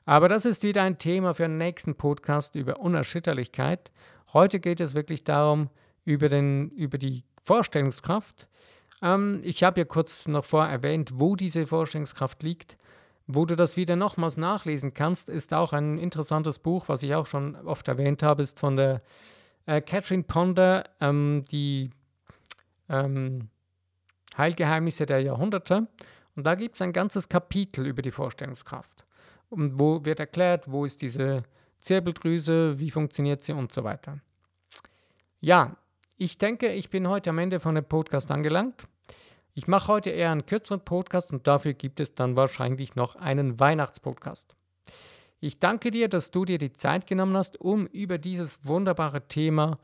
Aber 0.07 0.31
das 0.31 0.47
ist 0.47 0.63
wieder 0.63 0.81
ein 0.81 0.97
Thema 0.97 1.35
für 1.35 1.45
einen 1.45 1.59
nächsten 1.59 1.95
Podcast 1.95 2.55
über 2.55 2.81
Unerschütterlichkeit. 2.81 3.93
Heute 4.33 4.59
geht 4.59 4.81
es 4.81 4.95
wirklich 4.95 5.23
darum, 5.25 5.69
über, 6.07 6.31
den, 6.31 6.71
über 6.71 6.97
die 6.97 7.25
Vorstellungskraft. 7.43 8.49
Ähm, 9.03 9.43
ich 9.45 9.63
habe 9.63 9.83
ja 9.83 9.85
kurz 9.85 10.29
noch 10.29 10.47
vorher 10.47 10.73
erwähnt, 10.73 11.19
wo 11.19 11.37
diese 11.37 11.67
Vorstellungskraft 11.67 12.43
liegt. 12.43 12.79
Wo 13.27 13.45
du 13.45 13.55
das 13.55 13.77
wieder 13.77 13.97
nochmals 13.97 14.39
nachlesen 14.39 14.95
kannst, 14.95 15.29
ist 15.29 15.53
auch 15.53 15.75
ein 15.75 15.99
interessantes 15.99 16.59
Buch, 16.59 16.89
was 16.89 17.03
ich 17.03 17.15
auch 17.15 17.27
schon 17.27 17.55
oft 17.55 17.87
erwähnt 17.87 18.23
habe, 18.23 18.45
ist 18.45 18.59
von 18.59 18.77
der 18.77 19.03
äh, 19.67 19.83
Catherine 19.83 20.23
Ponder, 20.23 20.85
ähm, 21.03 21.43
die 21.51 21.91
ähm, 22.89 23.51
Heilgeheimnisse 24.37 25.07
der 25.07 25.21
Jahrhunderte. 25.21 25.87
Und 26.37 26.45
da 26.45 26.55
gibt 26.55 26.77
es 26.77 26.83
ein 26.83 26.93
ganzes 26.93 27.29
Kapitel 27.29 27.87
über 27.87 28.03
die 28.03 28.11
Vorstellungskraft. 28.11 29.05
Und 29.51 29.79
wo 29.79 30.05
wird 30.05 30.21
erklärt, 30.21 30.71
wo 30.71 30.85
ist 30.85 31.03
diese 31.03 31.45
Zirbeldrüse, 31.81 32.79
wie 32.79 32.91
funktioniert 32.91 33.43
sie 33.43 33.53
und 33.53 33.73
so 33.73 33.85
weiter. 33.85 34.19
Ja, 35.41 35.77
ich 36.17 36.39
denke, 36.39 36.73
ich 36.73 36.91
bin 36.91 37.09
heute 37.09 37.31
am 37.31 37.39
Ende 37.39 37.61
von 37.61 37.75
dem 37.75 37.85
Podcast 37.85 38.31
angelangt. 38.31 38.87
Ich 39.53 39.69
mache 39.69 39.89
heute 39.89 40.11
eher 40.11 40.33
einen 40.33 40.47
kürzeren 40.47 40.81
Podcast 40.81 41.33
und 41.33 41.47
dafür 41.47 41.75
gibt 41.75 42.01
es 42.01 42.15
dann 42.15 42.37
wahrscheinlich 42.37 42.97
noch 42.97 43.17
einen 43.17 43.61
Weihnachtspodcast. 43.61 44.57
Ich 45.41 45.59
danke 45.61 45.91
dir, 45.91 46.09
dass 46.09 46.31
du 46.31 46.45
dir 46.45 46.59
die 46.59 46.73
Zeit 46.73 47.07
genommen 47.07 47.37
hast, 47.37 47.61
um 47.61 47.87
über 47.87 48.17
dieses 48.17 48.67
wunderbare 48.67 49.29
Thema 49.29 49.79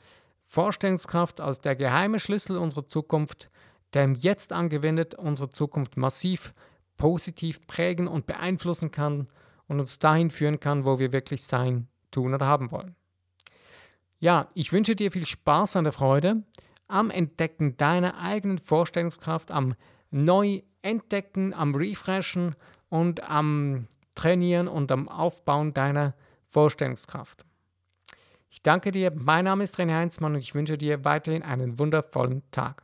Vorstellungskraft 0.47 1.41
als 1.41 1.61
der 1.61 1.77
geheime 1.77 2.19
Schlüssel 2.19 2.57
unserer 2.57 2.89
Zukunft 2.89 3.51
der 3.95 4.13
jetzt 4.19 4.53
angewendet 4.53 5.15
unsere 5.15 5.51
Zukunft 5.51 5.97
massiv 5.97 6.53
positiv 6.97 7.67
prägen 7.67 8.09
und 8.09 8.27
beeinflussen 8.27 8.91
kann 8.91 9.27
und 9.69 9.81
uns 9.81 9.99
dahin 9.99 10.31
führen 10.31 10.61
kann, 10.61 10.85
wo 10.85 10.99
wir 10.99 11.13
wirklich 11.13 11.45
sein, 11.45 11.89
tun 12.11 12.35
oder 12.35 12.47
haben 12.47 12.71
wollen. 12.71 12.95
Ja, 14.19 14.49
ich 14.55 14.73
wünsche 14.73 14.95
dir 14.95 15.11
viel 15.11 15.25
Spaß 15.25 15.77
an 15.77 15.85
der 15.85 15.95
Freude 15.95 16.43
am 16.91 17.11
Entdecken 17.11 17.77
deiner 17.77 18.19
eigenen 18.19 18.59
Vorstellungskraft, 18.59 19.51
am 19.51 19.75
Neuentdecken, 20.11 21.55
am 21.55 21.75
Refreshen 21.75 22.57
und 22.89 23.23
am 23.23 23.87
Trainieren 24.15 24.69
und 24.69 24.91
am 24.93 25.09
Aufbauen 25.09 25.73
deiner 25.73 26.15
Vorstellungskraft. 26.49 27.45
Ich 28.51 28.63
danke 28.63 28.91
dir, 28.91 29.13
mein 29.15 29.45
Name 29.45 29.63
ist 29.63 29.79
René 29.79 29.95
Heinzmann 29.95 30.35
und 30.35 30.41
ich 30.41 30.55
wünsche 30.55 30.77
dir 30.77 31.05
weiterhin 31.05 31.45
einen 31.45 31.79
wundervollen 31.79 32.43
Tag. 32.51 32.83